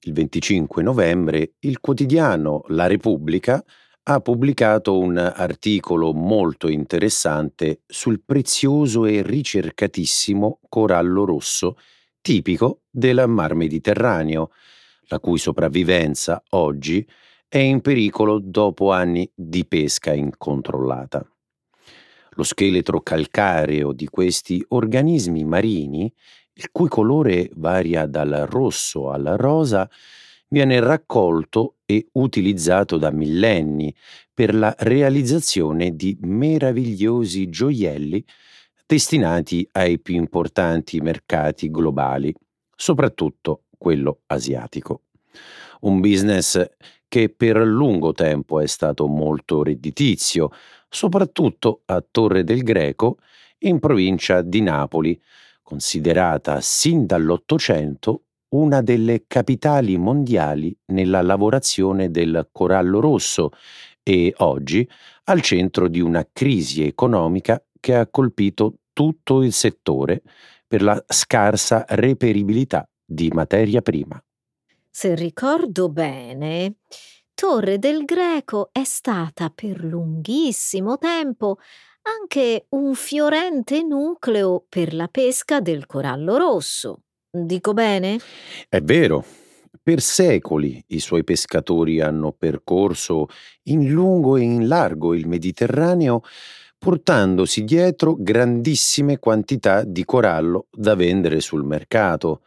Il 0.00 0.12
25 0.12 0.82
novembre 0.82 1.54
il 1.60 1.80
quotidiano 1.80 2.64
La 2.68 2.86
Repubblica 2.86 3.64
ha 4.08 4.20
pubblicato 4.20 4.96
un 4.96 5.16
articolo 5.16 6.12
molto 6.12 6.68
interessante 6.68 7.80
sul 7.86 8.22
prezioso 8.24 9.04
e 9.04 9.20
ricercatissimo 9.22 10.60
corallo 10.68 11.24
rosso 11.24 11.76
tipico 12.20 12.82
del 12.88 13.24
Mar 13.26 13.54
Mediterraneo, 13.54 14.52
la 15.08 15.18
cui 15.18 15.38
sopravvivenza 15.38 16.40
oggi 16.50 17.04
è 17.48 17.58
in 17.58 17.80
pericolo 17.80 18.38
dopo 18.38 18.92
anni 18.92 19.28
di 19.34 19.66
pesca 19.66 20.12
incontrollata. 20.12 21.28
Lo 22.30 22.42
scheletro 22.44 23.00
calcareo 23.00 23.92
di 23.92 24.06
questi 24.06 24.64
organismi 24.68 25.44
marini, 25.44 26.12
il 26.52 26.68
cui 26.70 26.88
colore 26.88 27.50
varia 27.54 28.06
dal 28.06 28.46
rosso 28.48 29.10
al 29.10 29.34
rosa, 29.36 29.90
viene 30.48 30.78
raccolto 30.78 31.75
e 31.86 32.08
utilizzato 32.12 32.98
da 32.98 33.10
millenni 33.10 33.94
per 34.34 34.54
la 34.54 34.74
realizzazione 34.78 35.94
di 35.94 36.16
meravigliosi 36.20 37.48
gioielli 37.48 38.22
destinati 38.84 39.66
ai 39.72 39.98
più 39.98 40.16
importanti 40.16 41.00
mercati 41.00 41.70
globali, 41.70 42.34
soprattutto 42.74 43.62
quello 43.78 44.20
asiatico. 44.26 45.02
Un 45.80 46.00
business 46.00 46.62
che 47.08 47.28
per 47.28 47.56
lungo 47.58 48.12
tempo 48.12 48.60
è 48.60 48.66
stato 48.66 49.06
molto 49.06 49.62
redditizio, 49.62 50.50
soprattutto 50.88 51.82
a 51.86 52.04
Torre 52.08 52.44
del 52.44 52.62
Greco, 52.62 53.18
in 53.58 53.78
provincia 53.78 54.42
di 54.42 54.60
Napoli, 54.60 55.20
considerata 55.62 56.60
sin 56.60 57.06
dall'Ottocento 57.06 58.25
una 58.56 58.80
delle 58.80 59.24
capitali 59.26 59.98
mondiali 59.98 60.76
nella 60.86 61.22
lavorazione 61.22 62.10
del 62.10 62.48
corallo 62.50 63.00
rosso 63.00 63.50
e 64.02 64.32
oggi 64.38 64.88
al 65.24 65.40
centro 65.42 65.88
di 65.88 66.00
una 66.00 66.26
crisi 66.32 66.84
economica 66.84 67.62
che 67.78 67.94
ha 67.94 68.06
colpito 68.06 68.78
tutto 68.92 69.42
il 69.42 69.52
settore 69.52 70.22
per 70.66 70.82
la 70.82 71.02
scarsa 71.06 71.84
reperibilità 71.88 72.88
di 73.04 73.28
materia 73.28 73.82
prima. 73.82 74.20
Se 74.90 75.14
ricordo 75.14 75.90
bene, 75.90 76.76
Torre 77.34 77.78
del 77.78 78.04
Greco 78.04 78.70
è 78.72 78.84
stata 78.84 79.50
per 79.54 79.84
lunghissimo 79.84 80.96
tempo 80.96 81.58
anche 82.20 82.66
un 82.70 82.94
fiorente 82.94 83.82
nucleo 83.82 84.64
per 84.66 84.94
la 84.94 85.08
pesca 85.08 85.60
del 85.60 85.84
corallo 85.86 86.38
rosso. 86.38 87.02
Dico 87.44 87.74
bene? 87.74 88.18
È 88.68 88.80
vero, 88.80 89.24
per 89.82 90.00
secoli 90.00 90.82
i 90.88 91.00
suoi 91.00 91.22
pescatori 91.22 92.00
hanno 92.00 92.32
percorso 92.32 93.26
in 93.64 93.90
lungo 93.90 94.36
e 94.36 94.42
in 94.42 94.66
largo 94.66 95.14
il 95.14 95.28
Mediterraneo 95.28 96.22
portandosi 96.78 97.64
dietro 97.64 98.16
grandissime 98.18 99.18
quantità 99.18 99.82
di 99.82 100.04
corallo 100.04 100.66
da 100.70 100.94
vendere 100.94 101.40
sul 101.40 101.64
mercato. 101.64 102.42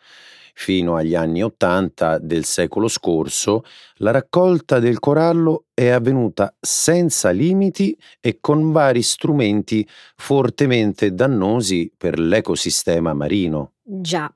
Fino 0.54 0.96
agli 0.98 1.16
anni 1.16 1.42
Ottanta 1.42 2.18
del 2.18 2.44
secolo 2.44 2.90
scorso 2.90 3.64
la 3.98 4.12
raccolta 4.12 4.80
del 4.80 5.00
corallo 5.00 5.68
è 5.74 5.88
avvenuta 5.88 6.54
senza 6.60 7.30
limiti 7.30 7.98
e 8.20 8.40
con 8.42 8.72
vari 8.72 9.02
strumenti 9.02 9.88
fortemente 10.18 11.14
dannosi 11.14 11.90
per 11.96 12.20
l'ecosistema 12.20 13.14
marino. 13.14 13.76
Già. 13.82 14.30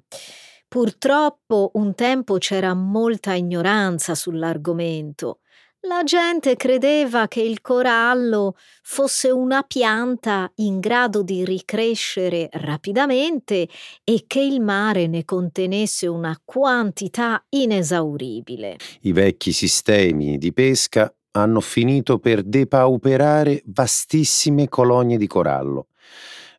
Purtroppo 0.74 1.70
un 1.76 1.94
tempo 1.94 2.40
c'era 2.40 2.74
molta 2.74 3.36
ignoranza 3.36 4.16
sull'argomento. 4.16 5.42
La 5.82 6.02
gente 6.04 6.56
credeva 6.56 7.28
che 7.28 7.42
il 7.42 7.62
corallo 7.62 8.56
fosse 8.82 9.30
una 9.30 9.62
pianta 9.62 10.52
in 10.56 10.80
grado 10.80 11.22
di 11.22 11.46
ricrescere 11.46 12.50
rapidamente 12.54 13.70
e 14.04 14.24
che 14.26 14.40
il 14.40 14.62
mare 14.62 15.06
ne 15.06 15.24
contenesse 15.26 16.08
una 16.08 16.36
quantità 16.44 17.46
inesauribile. 17.50 18.78
I 19.02 19.12
vecchi 19.12 19.52
sistemi 19.52 20.40
di 20.40 20.52
pesca 20.54 21.14
hanno 21.34 21.60
finito 21.60 22.18
per 22.18 22.42
depauperare 22.42 23.62
vastissime 23.68 24.68
colonie 24.70 25.20
di 25.20 25.28
corallo. 25.28 25.90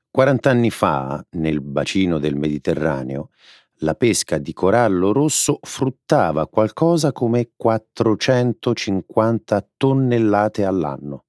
40 0.08 0.48
anni 0.48 0.70
fa, 0.70 1.26
nel 1.30 1.60
bacino 1.60 2.20
del 2.20 2.36
Mediterraneo, 2.36 3.30
la 3.84 3.94
pesca 3.94 4.38
di 4.38 4.52
corallo 4.52 5.12
rosso 5.12 5.60
fruttava 5.62 6.48
qualcosa 6.48 7.12
come 7.12 7.50
450 7.54 9.68
tonnellate 9.76 10.64
all'anno. 10.64 11.26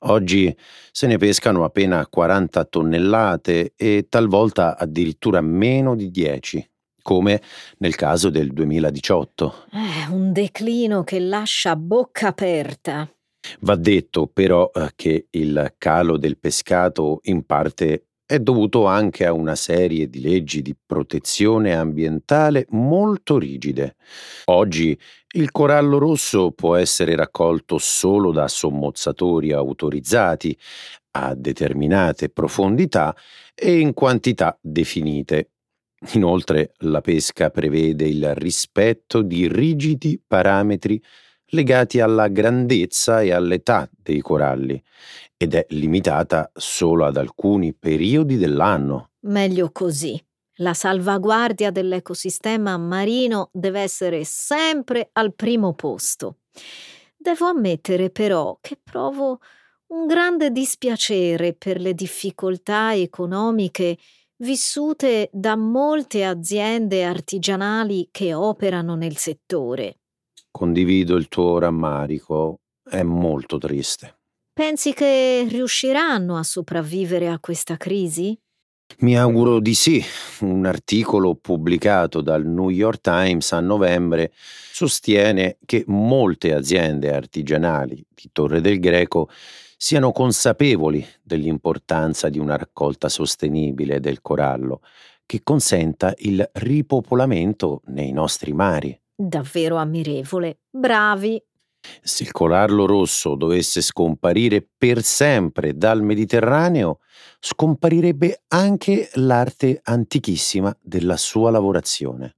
Oggi 0.00 0.52
se 0.90 1.06
ne 1.06 1.16
pescano 1.18 1.62
appena 1.64 2.04
40 2.06 2.64
tonnellate 2.64 3.74
e 3.76 4.06
talvolta 4.08 4.76
addirittura 4.76 5.40
meno 5.40 5.94
di 5.94 6.10
10, 6.10 6.68
come 7.02 7.40
nel 7.78 7.94
caso 7.94 8.28
del 8.30 8.52
2018. 8.52 9.66
Eh, 9.72 10.10
un 10.10 10.32
declino 10.32 11.04
che 11.04 11.20
lascia 11.20 11.76
bocca 11.76 12.26
aperta. 12.28 13.08
Va 13.60 13.76
detto 13.76 14.26
però 14.26 14.70
eh, 14.74 14.90
che 14.96 15.28
il 15.30 15.74
calo 15.78 16.16
del 16.16 16.36
pescato 16.38 17.20
in 17.24 17.44
parte 17.44 18.06
è 18.26 18.40
dovuto 18.40 18.86
anche 18.86 19.24
a 19.24 19.32
una 19.32 19.54
serie 19.54 20.10
di 20.10 20.20
leggi 20.20 20.60
di 20.60 20.74
protezione 20.74 21.74
ambientale 21.74 22.66
molto 22.70 23.38
rigide. 23.38 23.94
Oggi 24.46 24.98
il 25.36 25.52
corallo 25.52 25.98
rosso 25.98 26.50
può 26.50 26.74
essere 26.74 27.14
raccolto 27.14 27.78
solo 27.78 28.32
da 28.32 28.48
sommozzatori 28.48 29.52
autorizzati 29.52 30.58
a 31.12 31.34
determinate 31.34 32.28
profondità 32.28 33.14
e 33.54 33.78
in 33.78 33.94
quantità 33.94 34.58
definite. 34.60 35.52
Inoltre 36.14 36.72
la 36.78 37.00
pesca 37.00 37.50
prevede 37.50 38.06
il 38.06 38.34
rispetto 38.34 39.22
di 39.22 39.48
rigidi 39.48 40.20
parametri 40.24 41.00
legati 41.50 42.00
alla 42.00 42.28
grandezza 42.28 43.20
e 43.20 43.32
all'età 43.32 43.88
dei 43.90 44.20
coralli 44.20 44.82
ed 45.36 45.54
è 45.54 45.66
limitata 45.70 46.50
solo 46.54 47.04
ad 47.04 47.16
alcuni 47.16 47.74
periodi 47.74 48.36
dell'anno. 48.36 49.10
Meglio 49.20 49.70
così. 49.70 50.20
La 50.60 50.72
salvaguardia 50.72 51.70
dell'ecosistema 51.70 52.78
marino 52.78 53.50
deve 53.52 53.80
essere 53.80 54.24
sempre 54.24 55.10
al 55.12 55.34
primo 55.34 55.74
posto. 55.74 56.38
Devo 57.14 57.46
ammettere 57.46 58.08
però 58.08 58.56
che 58.60 58.78
provo 58.82 59.40
un 59.88 60.06
grande 60.06 60.50
dispiacere 60.50 61.52
per 61.52 61.80
le 61.80 61.92
difficoltà 61.92 62.94
economiche 62.94 63.98
vissute 64.38 65.28
da 65.32 65.56
molte 65.56 66.24
aziende 66.24 67.04
artigianali 67.04 68.08
che 68.10 68.32
operano 68.32 68.94
nel 68.94 69.16
settore. 69.16 69.98
Condivido 70.56 71.16
il 71.16 71.28
tuo 71.28 71.58
rammarico, 71.58 72.60
è 72.82 73.02
molto 73.02 73.58
triste. 73.58 74.20
Pensi 74.54 74.94
che 74.94 75.46
riusciranno 75.46 76.38
a 76.38 76.42
sopravvivere 76.42 77.28
a 77.28 77.38
questa 77.38 77.76
crisi? 77.76 78.34
Mi 79.00 79.18
auguro 79.18 79.60
di 79.60 79.74
sì. 79.74 80.02
Un 80.40 80.64
articolo 80.64 81.34
pubblicato 81.34 82.22
dal 82.22 82.46
New 82.46 82.70
York 82.70 83.02
Times 83.02 83.52
a 83.52 83.60
novembre 83.60 84.32
sostiene 84.72 85.58
che 85.66 85.84
molte 85.88 86.54
aziende 86.54 87.12
artigianali 87.12 88.02
di 88.08 88.30
Torre 88.32 88.62
del 88.62 88.80
Greco 88.80 89.28
siano 89.76 90.10
consapevoli 90.10 91.06
dell'importanza 91.22 92.30
di 92.30 92.38
una 92.38 92.56
raccolta 92.56 93.10
sostenibile 93.10 94.00
del 94.00 94.22
corallo 94.22 94.80
che 95.26 95.42
consenta 95.42 96.14
il 96.16 96.48
ripopolamento 96.54 97.82
nei 97.88 98.12
nostri 98.12 98.54
mari. 98.54 98.98
Davvero 99.18 99.76
ammirevole. 99.76 100.58
Bravi. 100.70 101.42
Se 102.02 102.22
il 102.22 102.32
corallo 102.32 102.84
rosso 102.84 103.34
dovesse 103.34 103.80
scomparire 103.80 104.68
per 104.76 105.02
sempre 105.02 105.74
dal 105.74 106.02
Mediterraneo, 106.02 106.98
scomparirebbe 107.40 108.42
anche 108.48 109.08
l'arte 109.14 109.80
antichissima 109.84 110.76
della 110.82 111.16
sua 111.16 111.50
lavorazione. 111.50 112.36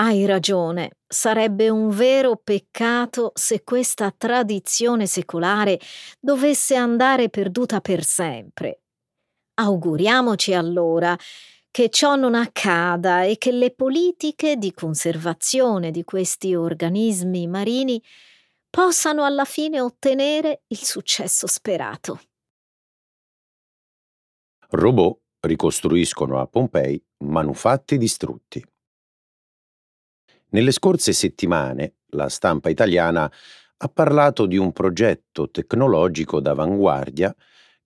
Hai 0.00 0.24
ragione, 0.24 0.92
sarebbe 1.06 1.68
un 1.68 1.90
vero 1.90 2.40
peccato 2.42 3.32
se 3.34 3.62
questa 3.62 4.12
tradizione 4.16 5.06
secolare 5.06 5.78
dovesse 6.18 6.74
andare 6.74 7.28
perduta 7.28 7.80
per 7.80 8.02
sempre. 8.02 8.80
Auguriamoci 9.60 10.54
allora 10.54 11.16
che 11.70 11.88
ciò 11.88 12.16
non 12.16 12.34
accada 12.34 13.22
e 13.22 13.38
che 13.38 13.52
le 13.52 13.72
politiche 13.72 14.56
di 14.56 14.72
conservazione 14.72 15.90
di 15.90 16.02
questi 16.04 16.54
organismi 16.54 17.46
marini 17.46 18.02
possano 18.68 19.24
alla 19.24 19.44
fine 19.44 19.80
ottenere 19.80 20.62
il 20.68 20.82
successo 20.82 21.46
sperato. 21.46 22.20
Robot 24.70 25.20
ricostruiscono 25.40 26.40
a 26.40 26.46
Pompei 26.46 27.02
manufatti 27.24 27.98
distrutti. 27.98 28.64
Nelle 30.50 30.72
scorse 30.72 31.12
settimane 31.12 31.96
la 32.10 32.28
stampa 32.28 32.68
italiana 32.68 33.30
ha 33.82 33.88
parlato 33.88 34.46
di 34.46 34.56
un 34.56 34.72
progetto 34.72 35.50
tecnologico 35.50 36.40
d'avanguardia 36.40 37.34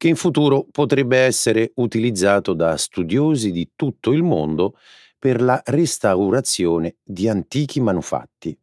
che 0.05 0.11
in 0.11 0.17
futuro 0.17 0.67
potrebbe 0.71 1.17
essere 1.17 1.73
utilizzato 1.77 2.53
da 2.53 2.77
studiosi 2.77 3.51
di 3.51 3.71
tutto 3.75 4.12
il 4.12 4.23
mondo 4.23 4.77
per 5.19 5.40
la 5.40 5.62
restaurazione 5.64 6.97
di 7.03 7.27
antichi 7.27 7.81
manufatti. 7.81 8.55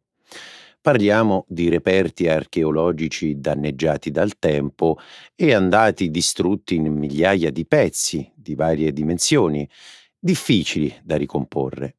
Parliamo 0.80 1.44
di 1.48 1.68
reperti 1.68 2.28
archeologici 2.28 3.40
danneggiati 3.40 4.12
dal 4.12 4.38
tempo 4.38 4.98
e 5.34 5.52
andati 5.52 6.12
distrutti 6.12 6.76
in 6.76 6.92
migliaia 6.92 7.50
di 7.50 7.66
pezzi 7.66 8.30
di 8.36 8.54
varie 8.54 8.92
dimensioni, 8.92 9.68
difficili 10.16 10.94
da 11.02 11.16
ricomporre. 11.16 11.96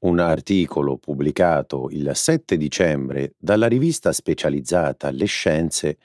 Un 0.00 0.18
articolo 0.18 0.96
pubblicato 0.96 1.88
il 1.88 2.10
7 2.12 2.56
dicembre 2.56 3.34
dalla 3.38 3.68
rivista 3.68 4.10
specializzata 4.10 5.12
Le 5.12 5.26
Scienze 5.26 5.98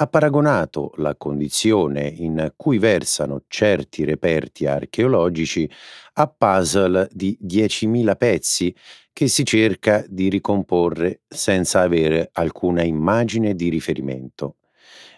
ha 0.00 0.06
paragonato 0.06 0.92
la 0.96 1.14
condizione 1.14 2.06
in 2.06 2.54
cui 2.56 2.78
versano 2.78 3.42
certi 3.48 4.04
reperti 4.04 4.64
archeologici 4.64 5.70
a 6.14 6.26
puzzle 6.26 7.06
di 7.12 7.38
10.000 7.42 8.16
pezzi 8.16 8.74
che 9.12 9.28
si 9.28 9.44
cerca 9.44 10.02
di 10.08 10.30
ricomporre 10.30 11.20
senza 11.28 11.80
avere 11.80 12.30
alcuna 12.32 12.82
immagine 12.82 13.54
di 13.54 13.68
riferimento. 13.68 14.56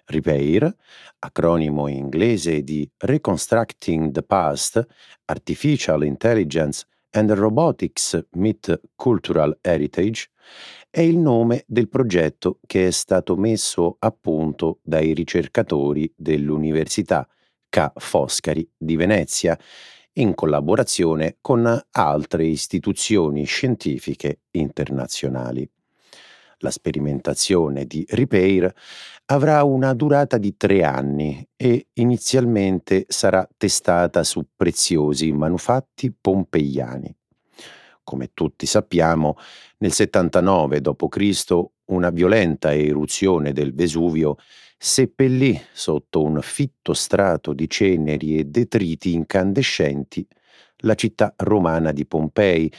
Repair, 0.07 0.75
acronimo 1.21 1.87
inglese 1.87 2.65
di 2.65 2.89
Reconstructing 2.97 4.11
the 4.11 4.23
Past, 4.25 4.85
Artificial 5.27 6.03
Intelligence 6.03 6.87
and 7.11 7.31
Robotics 7.31 8.21
Meet 8.33 8.81
Cultural 8.97 9.57
Heritage, 9.61 10.29
è 10.95 11.01
il 11.01 11.17
nome 11.17 11.65
del 11.67 11.89
progetto 11.89 12.59
che 12.67 12.89
è 12.89 12.91
stato 12.91 13.35
messo 13.35 13.97
a 13.99 14.11
punto 14.11 14.81
dai 14.83 15.15
ricercatori 15.15 16.13
dell'Università 16.15 17.27
Ca' 17.71 17.95
Foscari 17.97 18.71
di 18.77 18.95
Venezia 18.97 19.59
in 20.17 20.35
collaborazione 20.35 21.39
con 21.41 21.83
altre 21.93 22.45
istituzioni 22.45 23.45
scientifiche 23.45 24.41
internazionali. 24.51 25.67
La 26.59 26.71
sperimentazione 26.71 27.87
di 27.87 28.05
Repair 28.11 28.71
avrà 29.27 29.65
una 29.65 29.95
durata 29.95 30.37
di 30.37 30.59
tre 30.59 30.85
anni 30.85 31.43
e 31.57 31.87
inizialmente 31.95 33.07
sarà 33.09 33.49
testata 33.57 34.23
su 34.25 34.47
preziosi 34.55 35.33
manufatti 35.33 36.13
pompeiani. 36.13 37.17
Come 38.05 38.31
tutti 38.35 38.67
sappiamo, 38.67 39.37
nel 39.79 39.93
79 39.93 40.81
d.C. 40.81 41.65
una 41.87 42.11
violenta 42.11 42.75
eruzione 42.75 43.53
del 43.53 43.73
Vesuvio 43.75 44.37
seppellì 44.77 45.61
sotto 45.73 46.23
un 46.23 46.41
fitto 46.43 46.93
strato 46.95 47.53
di 47.53 47.69
ceneri 47.69 48.39
e 48.39 48.45
detriti 48.45 49.13
incandescenti 49.15 50.27
la 50.83 50.95
città 50.95 51.33
romana 51.37 51.93
di 51.93 52.07
Pompei, 52.07 52.73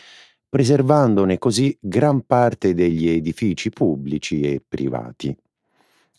preservandone 0.47 1.37
così 1.37 1.75
gran 1.79 2.25
parte 2.25 2.73
degli 2.73 3.07
edifici 3.07 3.69
pubblici 3.69 4.41
e 4.41 4.61
privati. 4.65 5.35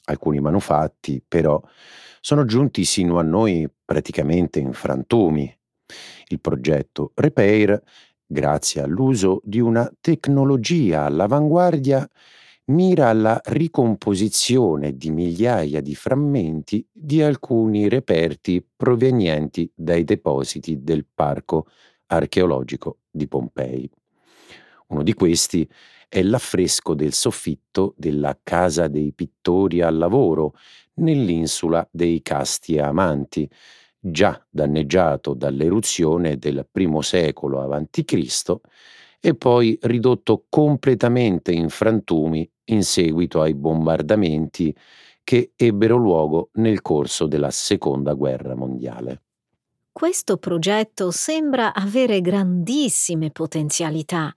Alcuni 0.07 0.41
manufatti, 0.41 1.23
però, 1.27 1.63
sono 2.21 2.45
giunti 2.45 2.85
sino 2.85 3.19
a 3.19 3.23
noi 3.23 3.69
praticamente 3.85 4.59
in 4.59 4.73
frantumi. 4.73 5.55
Il 6.29 6.41
progetto 6.41 7.13
Repair 7.15 7.81
grazie 8.27 8.83
all'uso 8.83 9.41
di 9.45 9.61
una 9.61 9.91
tecnologia 10.01 11.05
all'avanguardia, 11.05 12.09
mira 12.67 13.09
alla 13.09 13.41
ricomposizione 13.45 14.97
di 14.97 15.11
migliaia 15.11 15.81
di 15.81 15.95
frammenti 15.95 16.87
di 16.91 17.23
alcuni 17.23 17.89
reperti 17.89 18.67
provenienti 18.75 19.71
dai 19.75 20.05
depositi 20.05 20.83
del 20.83 21.07
Parco 21.13 21.67
archeologico 22.07 22.99
di 23.11 23.29
Pompei. 23.29 23.91
Uno 24.89 25.03
di 25.03 25.13
questi 25.15 25.69
è 26.09 26.23
l'affresco 26.23 26.95
del 26.95 27.13
soffitto 27.13 27.95
della 27.97 28.39
Casa 28.43 28.89
dei 28.89 29.13
pittori 29.13 29.81
al 29.81 29.97
lavoro 29.97 30.55
nell'insula 30.95 31.87
dei 31.91 32.23
Casti 32.23 32.79
Amanti, 32.79 33.51
già 34.07 34.45
danneggiato 34.51 35.33
dall'eruzione 35.33 36.37
del 36.37 36.67
I 36.73 36.99
secolo 37.01 37.63
a.C. 37.63 38.55
e 39.19 39.35
poi 39.35 39.79
ridotto 39.83 40.45
completamente 40.51 41.53
in 41.53 41.71
frantumi 41.71 42.49
in 42.65 42.83
seguito 42.83 43.41
ai 43.41 43.55
bombardamenti 43.55 44.75
che 45.25 45.53
ebbero 45.57 45.97
luogo 45.97 46.51
nel 46.55 46.83
corso 46.83 47.27
della 47.27 47.51
Seconda 47.51 48.13
Guerra 48.13 48.55
Mondiale. 48.55 49.23
Questo 49.91 50.37
progetto 50.37 51.11
sembra 51.11 51.73
avere 51.73 52.21
grandissime 52.21 53.31
potenzialità, 53.31 54.35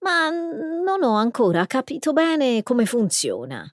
ma 0.00 0.28
non 0.30 1.02
ho 1.02 1.14
ancora 1.14 1.66
capito 1.66 2.12
bene 2.12 2.62
come 2.62 2.86
funziona. 2.86 3.68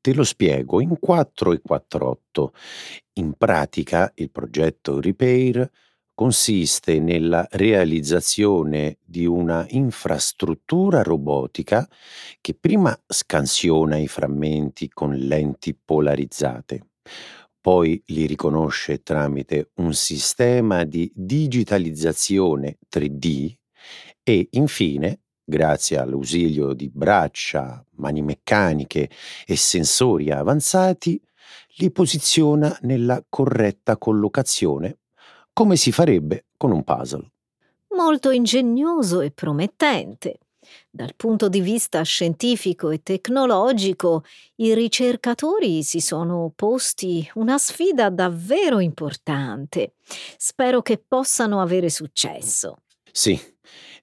Te 0.00 0.14
lo 0.14 0.22
spiego 0.24 0.80
in 0.80 0.96
4 0.98 1.52
e 1.52 1.60
48. 1.60 2.52
In 3.14 3.34
pratica 3.36 4.10
il 4.14 4.30
progetto 4.30 5.00
Repair 5.00 5.68
consiste 6.14 6.98
nella 7.00 7.46
realizzazione 7.50 8.98
di 9.04 9.26
una 9.26 9.66
infrastruttura 9.70 11.02
robotica 11.02 11.88
che 12.40 12.54
prima 12.54 12.96
scansiona 13.06 13.96
i 13.96 14.08
frammenti 14.08 14.88
con 14.88 15.14
lenti 15.14 15.76
polarizzate, 15.76 16.86
poi 17.60 18.00
li 18.06 18.26
riconosce 18.26 19.02
tramite 19.02 19.70
un 19.76 19.94
sistema 19.94 20.84
di 20.84 21.10
digitalizzazione 21.14 22.78
3D 22.88 23.54
e 24.22 24.48
infine 24.52 25.20
grazie 25.48 25.96
all'ausilio 25.96 26.74
di 26.74 26.90
braccia, 26.90 27.82
mani 27.96 28.20
meccaniche 28.20 29.08
e 29.46 29.56
sensori 29.56 30.30
avanzati, 30.30 31.18
li 31.76 31.90
posiziona 31.90 32.76
nella 32.82 33.24
corretta 33.26 33.96
collocazione, 33.96 34.98
come 35.54 35.76
si 35.76 35.90
farebbe 35.90 36.48
con 36.58 36.70
un 36.70 36.84
puzzle. 36.84 37.30
Molto 37.96 38.30
ingegnoso 38.30 39.22
e 39.22 39.30
promettente. 39.30 40.40
Dal 40.90 41.14
punto 41.16 41.48
di 41.48 41.62
vista 41.62 42.02
scientifico 42.02 42.90
e 42.90 43.02
tecnologico, 43.02 44.24
i 44.56 44.74
ricercatori 44.74 45.82
si 45.82 46.00
sono 46.00 46.52
posti 46.54 47.26
una 47.36 47.56
sfida 47.56 48.10
davvero 48.10 48.80
importante. 48.80 49.94
Spero 50.36 50.82
che 50.82 50.98
possano 50.98 51.62
avere 51.62 51.88
successo. 51.88 52.82
Sì, 53.10 53.40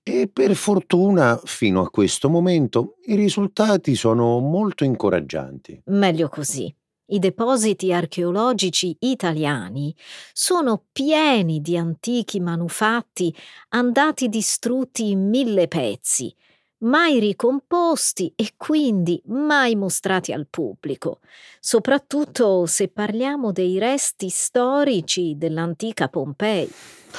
e 0.07 0.29
per 0.31 0.53
fortuna, 0.53 1.41
fino 1.45 1.81
a 1.81 1.89
questo 1.89 2.29
momento, 2.29 2.97
i 3.05 3.15
risultati 3.15 3.95
sono 3.95 4.37
molto 4.37 4.83
incoraggianti. 4.83 5.81
Meglio 5.85 6.29
così. 6.29 6.71
I 7.07 7.17
depositi 7.17 7.91
archeologici 7.91 8.95
italiani 8.99 9.95
sono 10.31 10.83
pieni 10.91 11.59
di 11.59 11.75
antichi 11.75 12.39
manufatti 12.39 13.35
andati 13.69 14.29
distrutti 14.29 15.09
in 15.09 15.27
mille 15.27 15.67
pezzi, 15.67 16.31
mai 16.79 17.17
ricomposti 17.17 18.31
e 18.35 18.53
quindi 18.57 19.19
mai 19.25 19.75
mostrati 19.75 20.31
al 20.33 20.45
pubblico, 20.47 21.19
soprattutto 21.59 22.67
se 22.67 22.89
parliamo 22.89 23.51
dei 23.51 23.79
resti 23.79 24.29
storici 24.29 25.35
dell'antica 25.35 26.09
Pompei. 26.09 26.71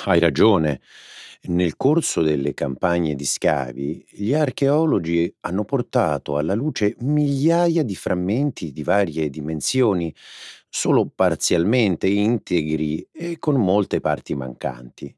Hai 0.05 0.21
ragione. 0.21 0.81
Nel 1.49 1.77
corso 1.77 2.23
delle 2.23 2.55
campagne 2.55 3.15
di 3.15 3.25
scavi, 3.25 4.05
gli 4.11 4.35
archeologi 4.35 5.33
hanno 5.41 5.65
portato 5.65 6.39
alla 6.39 6.55
luce 6.55 6.97
migliaia 7.01 7.85
di 7.85 7.95
frammenti 7.95 8.73
di 8.73 8.83
varie 8.83 9.31
dimensioni, 9.31 10.13
solo 10.69 11.07
parzialmente 11.15 12.09
integri 12.09 13.07
e 13.13 13.39
con 13.39 13.57
molte 13.57 14.01
parti 14.01 14.35
mancanti. 14.35 15.15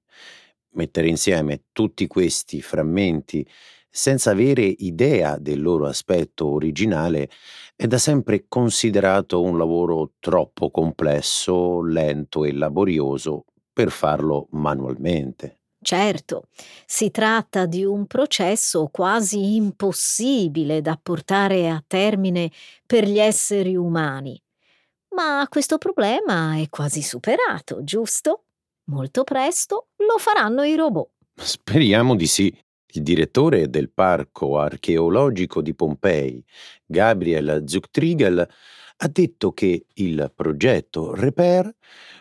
Mettere 0.73 1.09
insieme 1.09 1.63
tutti 1.73 2.07
questi 2.07 2.61
frammenti 2.61 3.47
senza 3.89 4.31
avere 4.31 4.63
idea 4.65 5.39
del 5.39 5.63
loro 5.63 5.87
aspetto 5.87 6.47
originale 6.49 7.31
è 7.75 7.87
da 7.87 7.97
sempre 7.97 8.45
considerato 8.49 9.41
un 9.41 9.57
lavoro 9.57 10.13
troppo 10.19 10.71
complesso, 10.71 11.83
lento 11.83 12.45
e 12.45 12.53
laborioso 12.53 13.47
per 13.73 13.91
farlo 13.91 14.49
manualmente. 14.51 15.58
Certo, 15.81 16.49
si 16.87 17.11
tratta 17.11 17.65
di 17.67 17.85
un 17.85 18.07
processo 18.07 18.89
quasi 18.91 19.55
impossibile 19.55 20.81
da 20.81 20.99
portare 21.01 21.71
a 21.71 21.83
termine 21.87 22.51
per 22.85 23.07
gli 23.07 23.19
esseri 23.19 23.77
umani. 23.77 24.41
Ma 25.11 25.47
questo 25.49 25.79
problema 25.79 26.57
è 26.57 26.69
quasi 26.69 27.01
superato, 27.03 27.83
giusto? 27.85 28.45
Molto 28.85 29.23
presto 29.25 29.89
lo 29.97 30.19
faranno 30.19 30.63
i 30.63 30.75
robot. 30.75 31.11
Speriamo 31.35 32.17
di 32.17 32.27
sì. 32.27 32.57
Il 32.93 33.03
direttore 33.03 33.69
del 33.69 33.91
Parco 33.91 34.59
archeologico 34.59 35.61
di 35.61 35.75
Pompei, 35.75 36.43
Gabriel 36.87 37.65
Zuchtriegel, 37.67 38.49
ha 39.01 39.09
detto 39.09 39.53
che 39.53 39.87
il 39.95 40.33
progetto 40.35 41.15
Repair, 41.15 41.73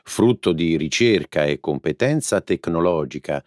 frutto 0.04 0.52
di 0.52 0.78
ricerca 0.78 1.44
e 1.46 1.60
competenza 1.60 2.42
tecnologica, 2.42 3.44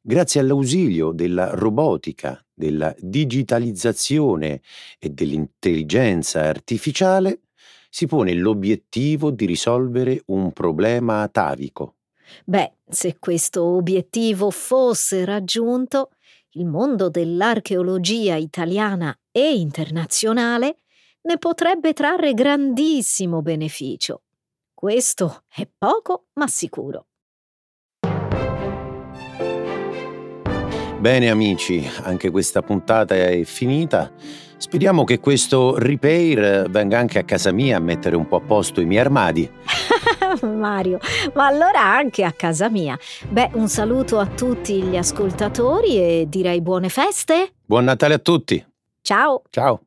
grazie 0.00 0.40
all'ausilio 0.40 1.12
della 1.12 1.54
robotica, 1.54 2.44
della 2.52 2.94
digitalizzazione 2.98 4.60
e 4.98 5.08
dell'intelligenza 5.08 6.42
artificiale, 6.42 7.40
si 7.88 8.06
pone 8.06 8.34
l'obiettivo 8.34 9.30
di 9.30 9.46
risolvere 9.46 10.22
un 10.26 10.52
problema 10.52 11.22
atavico. 11.22 11.96
Beh, 12.44 12.78
se 12.86 13.16
questo 13.18 13.64
obiettivo 13.64 14.50
fosse 14.50 15.24
raggiunto, 15.24 16.10
il 16.56 16.66
mondo 16.66 17.08
dell'archeologia 17.08 18.36
italiana 18.36 19.16
e 19.30 19.54
internazionale 19.54 20.80
ne 21.24 21.38
potrebbe 21.38 21.92
trarre 21.92 22.34
grandissimo 22.34 23.42
beneficio. 23.42 24.22
Questo 24.72 25.44
è 25.54 25.66
poco 25.76 26.26
ma 26.34 26.46
sicuro. 26.46 27.06
Bene 30.98 31.28
amici, 31.28 31.86
anche 32.02 32.30
questa 32.30 32.62
puntata 32.62 33.14
è 33.14 33.44
finita. 33.44 34.10
Speriamo 34.56 35.04
che 35.04 35.20
questo 35.20 35.76
repair 35.76 36.70
venga 36.70 36.98
anche 36.98 37.18
a 37.18 37.24
casa 37.24 37.52
mia 37.52 37.76
a 37.76 37.80
mettere 37.80 38.16
un 38.16 38.26
po' 38.26 38.36
a 38.36 38.40
posto 38.40 38.80
i 38.80 38.86
miei 38.86 39.00
armadi. 39.00 39.50
Mario, 40.40 40.98
ma 41.34 41.46
allora 41.46 41.82
anche 41.82 42.24
a 42.24 42.32
casa 42.32 42.70
mia. 42.70 42.98
Beh, 43.28 43.50
un 43.52 43.68
saluto 43.68 44.18
a 44.18 44.26
tutti 44.26 44.82
gli 44.82 44.96
ascoltatori 44.96 45.98
e 45.98 46.26
direi 46.28 46.62
buone 46.62 46.88
feste. 46.88 47.52
Buon 47.66 47.84
Natale 47.84 48.14
a 48.14 48.18
tutti. 48.18 48.64
Ciao. 49.02 49.42
Ciao. 49.50 49.80